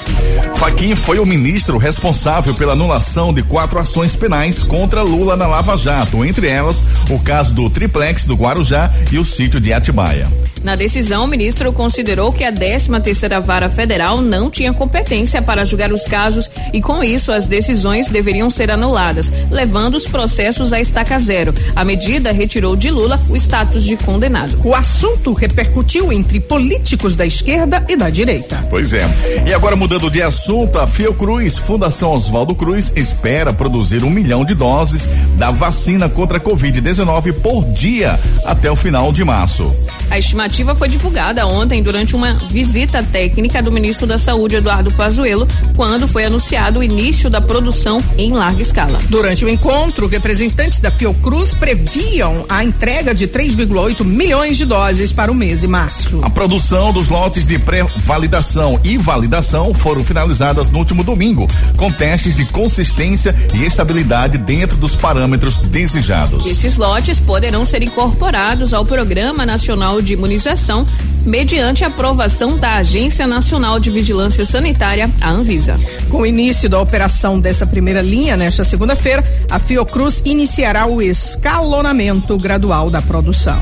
Faquim 0.57 0.95
foi 0.95 1.17
o 1.17 1.25
ministro 1.25 1.79
responsável 1.79 2.53
pela 2.53 2.73
anulação 2.73 3.33
de 3.33 3.41
quatro 3.41 3.79
ações 3.79 4.15
penais 4.15 4.61
contra 4.61 5.01
Lula 5.01 5.35
na 5.35 5.47
Lava 5.47 5.75
Jato, 5.75 6.23
entre 6.23 6.47
elas 6.47 6.83
o 7.09 7.17
caso 7.17 7.55
do 7.55 7.67
triplex 7.71 8.25
do 8.25 8.35
Guarujá 8.35 8.91
e 9.11 9.17
o 9.17 9.25
sítio 9.25 9.59
de 9.59 9.73
Atibaia. 9.73 10.27
Na 10.63 10.75
decisão, 10.75 11.25
o 11.25 11.27
ministro 11.27 11.73
considerou 11.73 12.31
que 12.31 12.43
a 12.43 12.51
13 12.51 12.99
terceira 13.01 13.39
Vara 13.39 13.67
Federal 13.67 14.21
não 14.21 14.49
tinha 14.49 14.71
competência 14.71 15.41
para 15.41 15.65
julgar 15.65 15.91
os 15.91 16.03
casos 16.03 16.49
e 16.71 16.79
com 16.79 17.03
isso 17.03 17.31
as 17.31 17.47
decisões 17.47 18.07
deveriam 18.07 18.49
ser 18.49 18.69
anuladas, 18.69 19.31
levando 19.49 19.95
os 19.95 20.07
processos 20.07 20.71
a 20.71 20.79
estaca 20.79 21.17
zero. 21.17 21.53
A 21.75 21.83
medida 21.83 22.31
retirou 22.31 22.75
de 22.75 22.91
Lula 22.91 23.19
o 23.29 23.35
status 23.35 23.83
de 23.83 23.97
condenado. 23.97 24.59
O 24.63 24.75
assunto 24.75 25.33
repercutiu 25.33 26.13
entre 26.13 26.39
políticos 26.39 27.15
da 27.15 27.25
esquerda 27.25 27.83
e 27.89 27.95
da 27.95 28.09
direita. 28.09 28.65
Pois 28.69 28.93
é. 28.93 29.09
E 29.45 29.53
agora 29.53 29.75
mudando 29.75 30.09
de 30.11 30.21
assunto, 30.21 30.79
a 30.79 30.87
Fiocruz, 30.87 31.57
Fundação 31.57 32.11
Oswaldo 32.11 32.53
Cruz, 32.53 32.93
espera 32.95 33.51
produzir 33.51 34.03
um 34.03 34.09
milhão 34.09 34.45
de 34.45 34.53
doses 34.53 35.09
da 35.37 35.49
vacina 35.49 36.07
contra 36.07 36.37
a 36.37 36.41
Covid-19 36.41 37.33
por 37.33 37.65
dia 37.65 38.19
até 38.45 38.69
o 38.69 38.75
final 38.75 39.11
de 39.11 39.23
março. 39.23 39.73
A 40.11 40.19
estimativa 40.19 40.75
foi 40.75 40.89
divulgada 40.89 41.47
ontem 41.47 41.81
durante 41.81 42.17
uma 42.17 42.33
visita 42.49 43.01
técnica 43.01 43.63
do 43.63 43.71
ministro 43.71 44.05
da 44.05 44.17
Saúde, 44.17 44.57
Eduardo 44.57 44.91
Pazuello, 44.91 45.47
quando 45.73 46.05
foi 46.05 46.25
anunciado 46.25 46.81
o 46.81 46.83
início 46.83 47.29
da 47.29 47.39
produção 47.39 48.03
em 48.17 48.33
larga 48.33 48.61
escala. 48.61 48.99
Durante 49.07 49.45
o 49.45 49.49
encontro, 49.49 50.07
representantes 50.07 50.81
da 50.81 50.91
Fiocruz 50.91 51.53
previam 51.53 52.45
a 52.49 52.61
entrega 52.61 53.15
de 53.15 53.25
3,8 53.25 54.03
milhões 54.03 54.57
de 54.57 54.65
doses 54.65 55.13
para 55.13 55.31
o 55.31 55.35
mês 55.35 55.61
de 55.61 55.67
março. 55.67 56.19
A 56.21 56.29
produção 56.29 56.91
dos 56.91 57.07
lotes 57.07 57.45
de 57.45 57.57
pré-validação 57.57 58.81
e 58.83 58.97
validação 58.97 59.73
foram 59.73 60.03
finalizadas 60.03 60.69
no 60.69 60.79
último 60.79 61.05
domingo, 61.05 61.47
com 61.77 61.89
testes 61.89 62.35
de 62.35 62.43
consistência 62.43 63.33
e 63.53 63.63
estabilidade 63.63 64.37
dentro 64.37 64.75
dos 64.75 64.93
parâmetros 64.93 65.55
desejados. 65.55 66.47
Esses 66.47 66.75
lotes 66.75 67.17
poderão 67.17 67.63
ser 67.63 67.81
incorporados 67.81 68.73
ao 68.73 68.83
Programa 68.83 69.45
Nacional 69.45 70.00
de 70.01 70.13
Imunização 70.13 70.87
mediante 71.25 71.83
aprovação 71.83 72.57
da 72.57 72.75
Agência 72.75 73.27
Nacional 73.27 73.79
de 73.79 73.89
Vigilância 73.91 74.45
Sanitária, 74.45 75.09
a 75.19 75.29
Anvisa. 75.29 75.75
Com 76.09 76.21
o 76.21 76.25
início 76.25 76.69
da 76.69 76.79
operação 76.79 77.39
dessa 77.39 77.65
primeira 77.65 78.01
linha, 78.01 78.35
nesta 78.35 78.63
segunda-feira, 78.63 79.23
a 79.49 79.59
Fiocruz 79.59 80.21
iniciará 80.25 80.85
o 80.85 81.01
escalonamento 81.01 82.37
gradual 82.37 82.89
da 82.89 83.01
produção. 83.01 83.59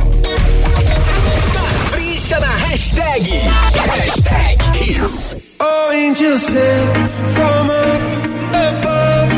Capricha 1.53 2.39
na 2.39 2.55
hashtag. 2.55 3.29
Hashtag 3.29 4.59
Hits. 4.81 5.35
Oh, 5.59 5.91
angels 5.91 6.45
from 6.45 7.69
above. 8.53 9.33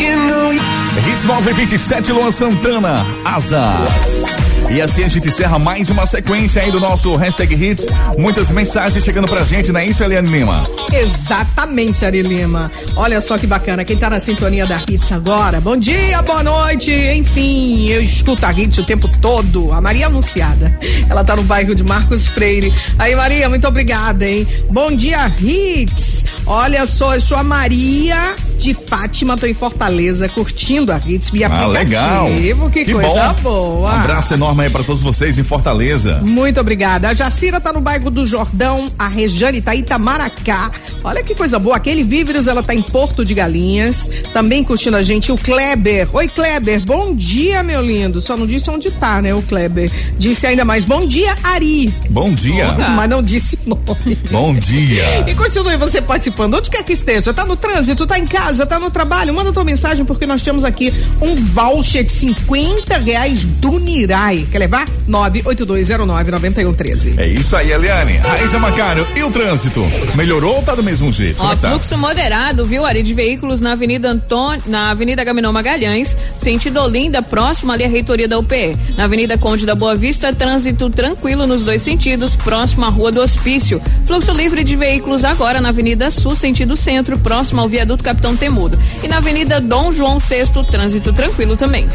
You 0.00 0.16
know 0.16 0.52
Hits 0.52 1.24
927, 1.24 2.12
Luan 2.12 2.30
Santana, 2.30 3.04
Asas. 3.24 4.47
E 4.70 4.82
assim 4.82 5.02
a 5.02 5.08
gente 5.08 5.28
encerra 5.28 5.58
mais 5.58 5.88
uma 5.88 6.04
sequência 6.04 6.60
aí 6.60 6.70
do 6.70 6.78
nosso 6.78 7.16
hashtag 7.16 7.54
Hits. 7.54 7.86
Muitas 8.18 8.50
mensagens 8.50 9.02
chegando 9.02 9.26
pra 9.26 9.42
gente, 9.42 9.72
não 9.72 9.80
é 9.80 9.86
isso, 9.86 10.04
Eliane 10.04 10.28
Lima? 10.28 10.68
Exatamente, 10.92 12.04
Ari 12.04 12.20
Lima. 12.20 12.70
Olha 12.94 13.18
só 13.20 13.38
que 13.38 13.46
bacana, 13.46 13.82
quem 13.82 13.96
tá 13.96 14.10
na 14.10 14.20
sintonia 14.20 14.66
da 14.66 14.84
Hits 14.88 15.10
agora, 15.10 15.58
bom 15.58 15.76
dia, 15.76 16.20
boa 16.22 16.42
noite, 16.42 16.92
enfim, 16.92 17.88
eu 17.88 18.02
escuto 18.02 18.44
a 18.44 18.52
Hits 18.52 18.76
o 18.78 18.84
tempo 18.84 19.08
todo. 19.20 19.72
A 19.72 19.80
Maria 19.80 20.06
Anunciada, 20.06 20.78
ela 21.08 21.24
tá 21.24 21.34
no 21.34 21.42
bairro 21.44 21.74
de 21.74 21.82
Marcos 21.82 22.26
Freire. 22.26 22.72
Aí, 22.98 23.16
Maria, 23.16 23.48
muito 23.48 23.66
obrigada, 23.66 24.28
hein? 24.28 24.46
Bom 24.70 24.94
dia, 24.94 25.32
Hits. 25.40 26.26
Olha 26.46 26.86
só, 26.86 27.14
eu 27.14 27.20
sou 27.20 27.38
a 27.38 27.42
Maria 27.42 28.36
de 28.58 28.74
Fátima, 28.88 29.36
tô 29.36 29.46
em 29.46 29.52
Fortaleza, 29.52 30.28
curtindo 30.30 30.90
a 30.92 30.98
Hits 31.04 31.28
via 31.30 31.46
Ah, 31.48 31.66
legal. 31.66 32.26
aplicativo. 32.26 32.70
Que, 32.70 32.84
coisa 32.92 33.32
bom. 33.34 33.42
boa. 33.42 33.90
Um 33.90 33.94
abraço 34.00 34.32
enorme 34.34 34.64
aí 34.64 34.70
pra 34.70 34.82
todos 34.82 35.02
vocês 35.02 35.38
em 35.38 35.42
Fortaleza. 35.42 36.20
Muito 36.22 36.58
obrigada. 36.58 37.08
A 37.10 37.14
Jacira 37.14 37.60
tá 37.60 37.72
no 37.72 37.80
bairro 37.80 38.10
do 38.10 38.24
Jordão, 38.24 38.90
a 38.98 39.06
Rejane 39.08 39.60
tá 39.60 39.76
em 39.76 39.80
Itamaracá. 39.80 40.70
Olha 41.04 41.22
que 41.22 41.34
coisa 41.34 41.58
boa. 41.58 41.76
Aquele 41.76 42.02
Víveros, 42.02 42.46
ela 42.48 42.62
tá 42.62 42.74
em 42.74 42.80
Porto 42.82 43.24
de 43.24 43.34
Galinhas. 43.34 44.10
Também 44.32 44.64
curtindo 44.64 44.96
a 44.96 45.02
gente 45.02 45.30
o 45.30 45.36
Kleber. 45.36 46.08
Oi, 46.12 46.28
Kleber. 46.28 46.82
Bom 46.84 47.14
dia, 47.14 47.62
meu 47.62 47.82
lindo. 47.82 48.20
Só 48.22 48.36
não 48.36 48.46
disse 48.46 48.70
onde 48.70 48.90
tá, 48.90 49.20
né, 49.20 49.34
o 49.34 49.42
Kleber. 49.42 49.90
Disse 50.16 50.46
ainda 50.46 50.64
mais, 50.64 50.84
bom 50.84 51.06
dia, 51.06 51.34
Ari. 51.42 51.94
Bom 52.08 52.32
dia. 52.32 52.72
Mas 52.96 53.10
não 53.10 53.22
disse 53.22 53.58
o 53.66 53.68
nome. 53.70 54.16
Bom 54.30 54.54
dia. 54.54 55.04
E 55.28 55.34
continue 55.34 55.76
você 55.76 56.00
participando, 56.00 56.54
onde 56.54 56.70
quer 56.70 56.82
que 56.82 56.92
esteja, 56.92 57.34
tá 57.34 57.44
no 57.44 57.54
trânsito, 57.56 58.06
tá 58.06 58.18
em 58.18 58.26
casa, 58.26 58.64
tá 58.64 58.77
no 58.78 58.90
trabalho, 58.90 59.34
manda 59.34 59.52
tua 59.52 59.64
mensagem 59.64 60.04
porque 60.04 60.26
nós 60.26 60.42
temos 60.42 60.64
aqui 60.64 60.92
um 61.20 61.34
voucher 61.34 62.04
de 62.04 62.12
50 62.12 62.98
reais 62.98 63.44
do 63.44 63.78
Nirai. 63.78 64.46
Quer 64.50 64.58
levar? 64.58 64.86
982099113. 65.08 67.18
É 67.18 67.26
isso 67.26 67.56
aí, 67.56 67.72
Eliane. 67.72 68.18
Raíssa 68.18 68.58
Macário, 68.58 69.06
e 69.16 69.22
o 69.22 69.30
trânsito? 69.30 69.80
Melhorou 70.14 70.56
ou 70.56 70.62
tá 70.62 70.74
do 70.74 70.82
mesmo 70.82 71.12
jeito? 71.12 71.40
Ó, 71.40 71.52
é 71.52 71.56
tá? 71.56 71.70
fluxo 71.70 71.96
moderado, 71.96 72.64
viu, 72.64 72.84
Ari, 72.84 73.02
de 73.02 73.14
veículos 73.14 73.60
na 73.60 73.72
Avenida 73.72 74.10
Antônio, 74.10 74.62
na 74.66 74.90
Avenida 74.90 75.24
Gaminão 75.24 75.52
Magalhães, 75.52 76.16
sentido 76.36 76.80
Olinda, 76.80 77.22
próximo 77.22 77.72
ali 77.72 77.84
à 77.84 77.88
reitoria 77.88 78.28
da 78.28 78.38
UPE. 78.38 78.76
Na 78.96 79.04
Avenida 79.04 79.38
Conde 79.38 79.64
da 79.64 79.74
Boa 79.74 79.94
Vista, 79.94 80.32
trânsito 80.32 80.90
tranquilo 80.90 81.46
nos 81.46 81.64
dois 81.64 81.82
sentidos, 81.82 82.36
próximo 82.36 82.84
à 82.84 82.88
Rua 82.88 83.12
do 83.12 83.20
Hospício. 83.20 83.80
Fluxo 84.04 84.32
livre 84.32 84.64
de 84.64 84.76
veículos 84.76 85.24
agora 85.24 85.60
na 85.60 85.70
Avenida 85.70 86.10
Sul, 86.10 86.34
sentido 86.34 86.76
centro, 86.76 87.18
próximo 87.18 87.60
ao 87.60 87.68
viaduto 87.68 88.04
Capitão 88.04 88.36
Temudo. 88.68 88.78
E 89.02 89.08
na 89.08 89.18
Avenida 89.18 89.60
Dom 89.60 89.90
João 89.92 90.18
VI, 90.18 90.64
trânsito 90.70 91.12
tranquilo 91.12 91.56
também. 91.56 91.88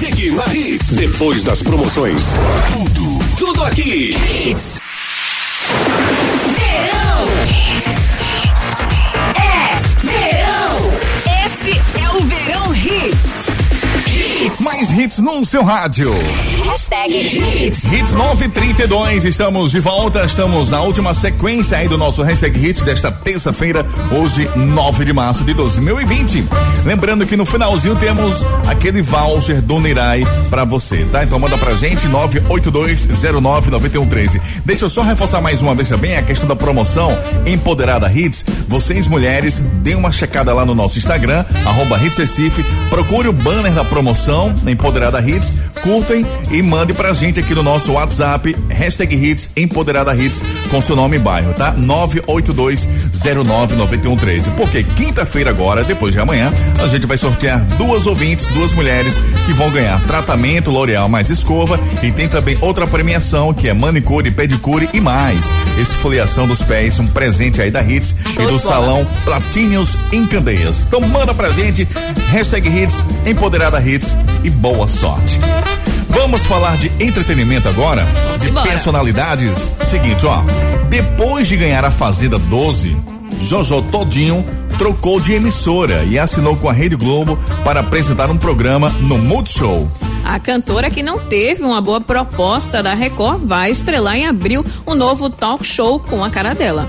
Fique 0.00 0.30
na 0.30 0.54
Hits. 0.54 0.88
Depois 0.92 1.44
das 1.44 1.62
promoções. 1.62 2.24
Tudo, 2.72 3.18
tudo 3.36 3.64
aqui. 3.64 4.16
Hits. 4.46 4.80
É 9.36 9.80
verão. 10.04 10.92
Esse 11.44 11.78
é 12.00 12.10
o 12.10 12.24
Verão 12.24 12.74
Hits. 12.74 13.38
Mais 14.60 14.90
hits 14.90 15.18
no 15.18 15.44
seu 15.44 15.62
rádio. 15.62 16.12
Hashtag 16.78 17.12
Hits. 17.12 17.82
Hits 17.92 18.12
932, 18.12 19.24
estamos 19.24 19.72
de 19.72 19.80
volta, 19.80 20.24
estamos 20.24 20.70
na 20.70 20.80
última 20.80 21.12
sequência 21.12 21.76
aí 21.76 21.88
do 21.88 21.98
nosso 21.98 22.22
hashtag 22.22 22.68
Hits 22.68 22.84
desta 22.84 23.10
terça-feira, 23.10 23.84
hoje 24.12 24.48
9 24.54 25.04
de 25.04 25.12
março 25.12 25.42
de 25.42 25.52
2020. 25.54 26.46
Lembrando 26.84 27.26
que 27.26 27.36
no 27.36 27.44
finalzinho 27.44 27.96
temos 27.96 28.46
aquele 28.64 29.02
voucher 29.02 29.60
do 29.60 29.80
Nirai 29.80 30.24
pra 30.48 30.64
você, 30.64 31.04
tá? 31.10 31.24
Então 31.24 31.40
manda 31.40 31.58
pra 31.58 31.74
gente 31.74 32.08
982099113. 32.08 34.40
Deixa 34.64 34.84
eu 34.84 34.90
só 34.90 35.02
reforçar 35.02 35.40
mais 35.40 35.60
uma 35.60 35.74
vez 35.74 35.88
também 35.88 36.16
a 36.16 36.22
questão 36.22 36.48
da 36.48 36.54
promoção 36.54 37.10
Empoderada 37.44 38.08
Hits. 38.08 38.44
Vocês 38.68 39.08
mulheres, 39.08 39.58
dê 39.82 39.96
uma 39.96 40.12
checada 40.12 40.54
lá 40.54 40.64
no 40.64 40.76
nosso 40.76 40.96
Instagram, 40.96 41.44
arroba 41.66 42.00
Hits 42.00 42.18
Recife, 42.18 42.64
procure 42.88 43.26
o 43.26 43.32
banner 43.32 43.72
da 43.72 43.84
promoção 43.84 44.54
Empoderada 44.64 45.20
Hits, 45.20 45.52
curtem 45.82 46.24
e 46.52 46.67
mande 46.68 46.92
pra 46.92 47.14
gente 47.14 47.40
aqui 47.40 47.54
no 47.54 47.62
nosso 47.62 47.92
WhatsApp, 47.92 48.54
hashtag 48.68 49.16
Hits, 49.16 49.48
Empoderada 49.56 50.14
Hits, 50.14 50.44
com 50.70 50.82
seu 50.82 50.94
nome 50.94 51.16
e 51.16 51.18
bairro, 51.18 51.54
tá? 51.54 51.74
982099113. 51.74 54.50
Porque 54.54 54.84
quinta-feira 54.84 55.48
agora, 55.48 55.82
depois 55.82 56.12
de 56.12 56.20
amanhã, 56.20 56.52
a 56.80 56.86
gente 56.86 57.06
vai 57.06 57.16
sortear 57.16 57.64
duas 57.78 58.06
ouvintes, 58.06 58.46
duas 58.48 58.74
mulheres 58.74 59.18
que 59.46 59.54
vão 59.54 59.70
ganhar 59.70 60.02
tratamento 60.02 60.70
L'Oreal 60.70 61.08
mais 61.08 61.30
escova 61.30 61.80
e 62.02 62.12
tem 62.12 62.28
também 62.28 62.58
outra 62.60 62.86
premiação 62.86 63.54
que 63.54 63.66
é 63.68 63.72
manicure, 63.72 64.30
pedicure 64.30 64.90
e 64.92 65.00
mais. 65.00 65.50
Esfoliação 65.78 66.46
dos 66.46 66.62
pés, 66.62 67.00
um 67.00 67.06
presente 67.06 67.62
aí 67.62 67.70
da 67.70 67.82
Hits 67.82 68.14
Show 68.34 68.44
e 68.44 68.46
do 68.46 68.58
salão 68.58 69.08
Platinhos 69.24 69.96
em 70.12 70.26
Candeias. 70.26 70.84
Então 70.86 71.00
manda 71.00 71.32
pra 71.32 71.50
gente, 71.50 71.88
hashtag 72.28 72.68
Hits, 72.68 73.02
Empoderada 73.24 73.80
Hits 73.80 74.14
e 74.44 74.50
boa 74.50 74.86
sorte. 74.86 75.38
Vamos 76.20 76.44
falar 76.46 76.76
de 76.76 76.88
entretenimento 76.98 77.68
agora? 77.68 78.04
Vamos 78.24 78.42
de 78.42 78.48
embora. 78.48 78.68
personalidades? 78.68 79.72
Seguinte, 79.86 80.26
ó. 80.26 80.42
Depois 80.90 81.46
de 81.46 81.56
ganhar 81.56 81.84
a 81.84 81.92
Fazenda 81.92 82.36
12, 82.40 82.96
Jojo 83.40 83.80
Todinho 83.82 84.44
trocou 84.76 85.20
de 85.20 85.32
emissora 85.34 86.02
e 86.02 86.18
assinou 86.18 86.56
com 86.56 86.68
a 86.68 86.72
Rede 86.72 86.96
Globo 86.96 87.38
para 87.64 87.80
apresentar 87.80 88.30
um 88.30 88.36
programa 88.36 88.90
no 89.00 89.16
Multishow. 89.16 89.88
A 90.24 90.40
cantora 90.40 90.90
que 90.90 91.04
não 91.04 91.20
teve 91.20 91.62
uma 91.62 91.80
boa 91.80 92.00
proposta 92.00 92.82
da 92.82 92.94
Record 92.94 93.44
vai 93.44 93.70
estrelar 93.70 94.16
em 94.16 94.26
abril 94.26 94.64
um 94.84 94.96
novo 94.96 95.30
talk 95.30 95.64
show 95.64 96.00
com 96.00 96.24
a 96.24 96.30
cara 96.30 96.52
dela. 96.52 96.88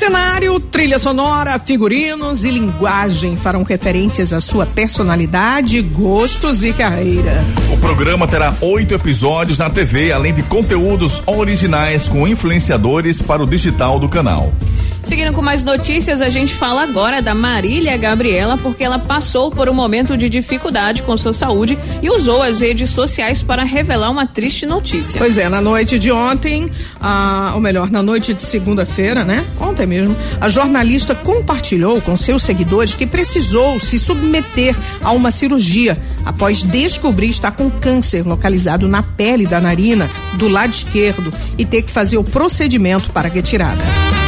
Cenário, 0.00 0.58
trilha 0.58 0.98
sonora, 0.98 1.58
figurinos 1.58 2.42
e 2.46 2.50
linguagem 2.50 3.36
farão 3.36 3.62
referências 3.62 4.32
à 4.32 4.40
sua 4.40 4.64
personalidade, 4.64 5.82
gostos 5.82 6.64
e 6.64 6.72
carreira. 6.72 7.44
O 7.70 7.76
programa 7.76 8.26
terá 8.26 8.54
oito 8.62 8.94
episódios 8.94 9.58
na 9.58 9.68
TV, 9.68 10.10
além 10.10 10.32
de 10.32 10.42
conteúdos 10.42 11.22
originais 11.26 12.08
com 12.08 12.26
influenciadores 12.26 13.20
para 13.20 13.42
o 13.42 13.46
digital 13.46 13.98
do 13.98 14.08
canal. 14.08 14.50
Seguindo 15.02 15.32
com 15.32 15.42
mais 15.42 15.64
notícias, 15.64 16.20
a 16.20 16.28
gente 16.28 16.54
fala 16.54 16.82
agora 16.82 17.22
da 17.22 17.34
Marília 17.34 17.96
Gabriela, 17.96 18.58
porque 18.58 18.84
ela 18.84 18.98
passou 18.98 19.50
por 19.50 19.68
um 19.68 19.72
momento 19.72 20.16
de 20.16 20.28
dificuldade 20.28 21.02
com 21.02 21.16
sua 21.16 21.32
saúde 21.32 21.78
e 22.02 22.10
usou 22.10 22.42
as 22.42 22.60
redes 22.60 22.90
sociais 22.90 23.42
para 23.42 23.64
revelar 23.64 24.10
uma 24.10 24.26
triste 24.26 24.66
notícia. 24.66 25.18
Pois 25.18 25.38
é, 25.38 25.48
na 25.48 25.60
noite 25.60 25.98
de 25.98 26.12
ontem, 26.12 26.70
ou 27.54 27.60
melhor, 27.60 27.90
na 27.90 28.02
noite 28.02 28.34
de 28.34 28.42
segunda-feira, 28.42 29.24
né? 29.24 29.44
Ontem 29.58 29.86
mesmo, 29.86 30.14
a 30.40 30.48
jornalista 30.48 31.14
compartilhou 31.14 32.00
com 32.00 32.16
seus 32.16 32.42
seguidores 32.42 32.94
que 32.94 33.06
precisou 33.06 33.80
se 33.80 33.98
submeter 33.98 34.76
a 35.02 35.12
uma 35.12 35.30
cirurgia 35.30 35.98
após 36.24 36.62
descobrir 36.62 37.28
estar 37.28 37.52
com 37.52 37.70
câncer 37.70 38.26
localizado 38.26 38.86
na 38.86 39.02
pele 39.02 39.46
da 39.46 39.60
narina 39.60 40.10
do 40.34 40.46
lado 40.46 40.72
esquerdo 40.72 41.32
e 41.56 41.64
ter 41.64 41.82
que 41.82 41.90
fazer 41.90 42.18
o 42.18 42.24
procedimento 42.24 43.10
para 43.10 43.28
retirada. 43.28 43.82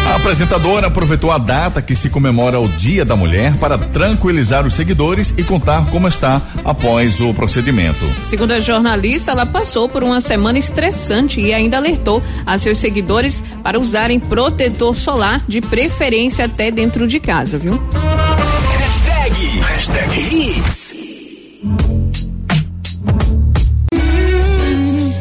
A 0.07 0.17
apresentadora 0.17 0.89
aproveitou 0.89 1.31
a 1.31 1.39
data 1.39 1.81
que 1.81 1.95
se 1.95 2.11
comemora 2.11 2.61
o 2.61 2.69
Dia 2.69 3.05
da 3.05 3.17
Mulher 3.17 3.57
para 3.57 3.79
tranquilizar 3.79 4.67
os 4.67 4.75
seguidores 4.75 5.33
e 5.39 5.45
contar 5.45 5.87
como 5.91 6.07
está 6.09 6.43
após 6.65 7.21
o 7.21 7.33
procedimento. 7.33 8.05
Segundo 8.23 8.53
a 8.53 8.61
jornalista, 8.61 9.31
ela 9.31 9.47
passou 9.47 9.89
por 9.89 10.05
uma 10.05 10.21
semana 10.21 10.59
estressante 10.59 11.41
e 11.41 11.55
ainda 11.55 11.77
alertou 11.77 12.23
a 12.45 12.59
seus 12.59 12.79
seguidores 12.79 13.43
para 13.63 13.79
usarem 13.81 14.21
protetor 14.21 14.97
solar, 14.97 15.45
de 15.49 15.61
preferência 15.61 16.45
até 16.45 16.71
dentro 16.71 17.07
de 17.07 17.19
casa, 17.19 17.57
viu? 17.59 17.81
Hashtag, 18.79 19.61
hashtag 19.61 20.21
hits. 20.21 20.93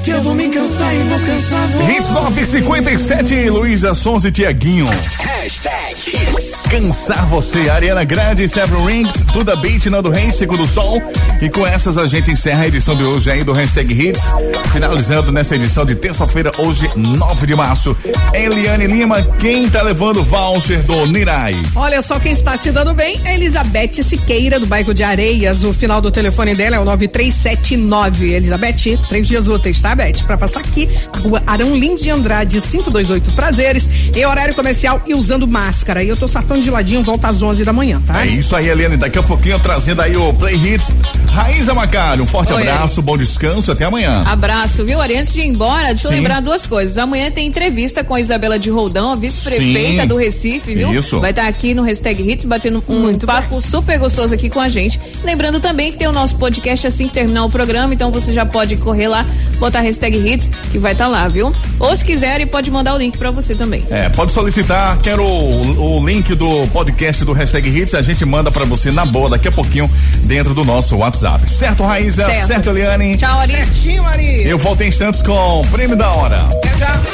Que 0.03 0.09
eu 0.09 0.21
vou 0.23 0.33
me 0.33 0.49
cansar 0.49 0.93
e 0.93 0.97
vou 1.03 1.11
cansar 1.11 1.11
você. 1.11 1.11
Hits 1.31 2.09
957, 2.09 3.49
Luísa 3.49 3.93
Sons 3.93 4.25
e 4.25 4.31
Tiaguinho. 4.31 4.85
Hashtag 5.17 5.95
hits. 6.05 6.63
Cansar 6.69 7.25
você, 7.25 7.69
Ariana 7.69 8.03
Grande, 8.03 8.47
Several 8.47 8.83
Rings, 8.85 9.21
Duda 9.33 9.55
Beat, 9.55 9.85
Nando 9.85 10.09
Reis, 10.09 10.35
Segundo 10.35 10.67
Sol. 10.67 11.01
E 11.41 11.49
com 11.49 11.65
essas 11.65 11.97
a 11.97 12.05
gente 12.05 12.31
encerra 12.31 12.63
a 12.63 12.67
edição 12.67 12.95
de 12.95 13.03
hoje 13.03 13.31
aí 13.31 13.43
do 13.43 13.53
Hashtag 13.53 13.93
Hits. 13.93 14.33
Finalizando 14.73 15.31
nessa 15.31 15.55
edição 15.55 15.85
de 15.85 15.95
terça-feira, 15.95 16.51
hoje, 16.57 16.89
9 16.95 17.47
de 17.47 17.55
março. 17.55 17.95
Eliane 18.33 18.87
Lima, 18.87 19.21
quem 19.39 19.69
tá 19.69 19.81
levando 19.81 20.17
o 20.17 20.23
voucher 20.23 20.81
do 20.83 21.05
Nirai? 21.07 21.55
Olha 21.75 22.01
só 22.01 22.19
quem 22.19 22.33
está 22.33 22.57
se 22.57 22.71
dando 22.71 22.93
bem, 22.93 23.21
é 23.25 23.35
Elizabeth 23.35 24.03
Siqueira, 24.03 24.59
do 24.59 24.67
bairro 24.67 24.93
de 24.93 25.03
Areias. 25.03 25.63
O 25.63 25.73
final 25.73 26.01
do 26.01 26.11
telefone 26.11 26.55
dela 26.55 26.75
é 26.75 26.79
o 26.79 26.85
9379. 26.85 28.33
Elizabeth, 28.33 28.97
três 29.07 29.27
dias 29.27 29.47
úteis, 29.47 29.81
tá, 29.81 29.95
Beth? 29.95 30.23
Pra 30.25 30.37
passar 30.37 30.59
aqui, 30.59 30.89
rua 31.21 31.41
Arão 31.45 31.75
Lins 31.75 32.01
de 32.01 32.10
Andrade, 32.10 32.60
528 32.60 33.34
Prazeres, 33.34 33.89
em 34.15 34.25
horário 34.25 34.53
comercial 34.53 35.01
e 35.05 35.13
usando 35.13 35.47
máscara. 35.47 36.03
E 36.03 36.10
eu 36.10 36.17
tô 36.17 36.27
sartando 36.27 36.62
de 36.62 36.69
ladinho, 36.69 37.03
volta 37.03 37.29
às 37.29 37.41
11 37.41 37.63
da 37.63 37.71
manhã, 37.73 38.01
tá? 38.05 38.25
É 38.25 38.29
isso 38.29 38.55
aí, 38.55 38.69
Eliane. 38.69 38.97
Daqui 38.97 39.17
a 39.17 39.23
pouquinho 39.23 39.60
trazendo 39.60 40.01
aí 40.01 40.15
o 40.17 40.34
Play 40.34 40.55
Hits. 40.55 40.93
Raíza 41.27 41.73
Macário, 41.73 42.23
um 42.23 42.27
forte 42.27 42.51
Oi, 42.51 42.67
abraço, 42.67 43.01
bom 43.01 43.17
descanso, 43.17 43.71
até 43.71 43.86
amanhã. 43.86 44.23
Abraço, 44.25 44.84
viu, 44.84 44.99
Ari? 44.99 45.17
Antes 45.17 45.34
de 45.34 45.39
ir 45.39 45.47
embora, 45.47 45.88
deixa 45.88 46.07
eu 46.07 46.10
Sim. 46.10 46.17
lembrar 46.17 46.41
duas 46.41 46.65
coisas. 46.65 46.97
Amanhã 46.97 47.31
tem 47.31 47.47
entrevista 47.47 48.03
com 48.03 48.15
a 48.15 48.19
Isabela 48.19 48.60
de 48.60 48.69
Roldão, 48.69 49.13
a 49.13 49.15
vice-prefeita 49.15 50.05
do 50.05 50.17
Recife, 50.17 50.75
viu? 50.75 50.93
Isso. 50.93 51.19
Vai 51.19 51.29
estar 51.29 51.47
aqui 51.47 51.73
no 51.73 51.84
Hashtag 51.84 52.29
Hits, 52.29 52.45
batendo 52.45 52.84
um 52.89 52.99
Muito 52.99 53.25
papo 53.25 53.62
super 53.62 53.97
gostoso 53.97 54.34
aqui 54.34 54.49
com 54.49 54.60
a 54.60 54.67
gente. 54.67 54.99
Lembrando 55.23 55.60
também 55.60 55.91
que 55.91 55.97
tem 55.97 56.07
o 56.07 56.12
nosso 56.12 56.36
podcast 56.36 56.86
assim 56.86 57.07
que 57.07 57.13
terminar 57.13 57.45
o 57.45 57.49
programa, 57.49 57.93
então 57.93 58.12
você 58.12 58.34
já 58.34 58.45
pode 58.45 58.75
correr 58.77 59.07
lá, 59.07 59.25
botar 59.57 59.81
Hashtag 59.81 60.17
Hits, 60.17 60.51
que 60.71 60.77
vai 60.77 60.91
estar 60.91 61.00
lá, 61.07 61.27
viu? 61.27 61.53
Ou 61.79 61.95
se 61.95 62.03
quiser, 62.03 62.45
pode 62.47 62.71
mandar 62.71 62.93
o 62.93 62.97
link 62.97 63.17
pra 63.17 63.31
você 63.31 63.55
também. 63.55 63.83
É, 63.89 64.09
pode 64.09 64.31
solicitar, 64.31 64.97
quero 64.99 65.23
o, 65.23 65.97
o 65.99 66.05
link 66.05 66.33
do 66.35 66.67
podcast 66.67 67.23
do 67.25 67.33
Hashtag 67.33 67.69
Hits, 67.69 67.93
a 67.93 68.01
gente 68.01 68.25
manda 68.25 68.51
pra 68.51 68.65
você 68.65 68.91
na 68.91 69.05
boa 69.05 69.29
daqui 69.29 69.47
a 69.47 69.51
pouquinho 69.51 69.89
dentro 70.23 70.53
do 70.53 70.63
nosso 70.63 70.97
WhatsApp. 70.97 71.49
Certo, 71.49 71.83
Raíza? 71.83 72.31
Certo. 72.33 72.69
Eliane? 72.69 73.17
Tchau, 73.17 73.39
Ari. 73.39 73.53
Certinho, 73.53 74.05
Ari. 74.05 74.47
Eu 74.47 74.57
volto 74.57 74.81
em 74.81 74.87
instantes 74.87 75.21
com 75.21 75.61
o 75.61 75.67
Prêmio 75.67 75.95
da 75.95 76.11
Hora. 76.11 76.49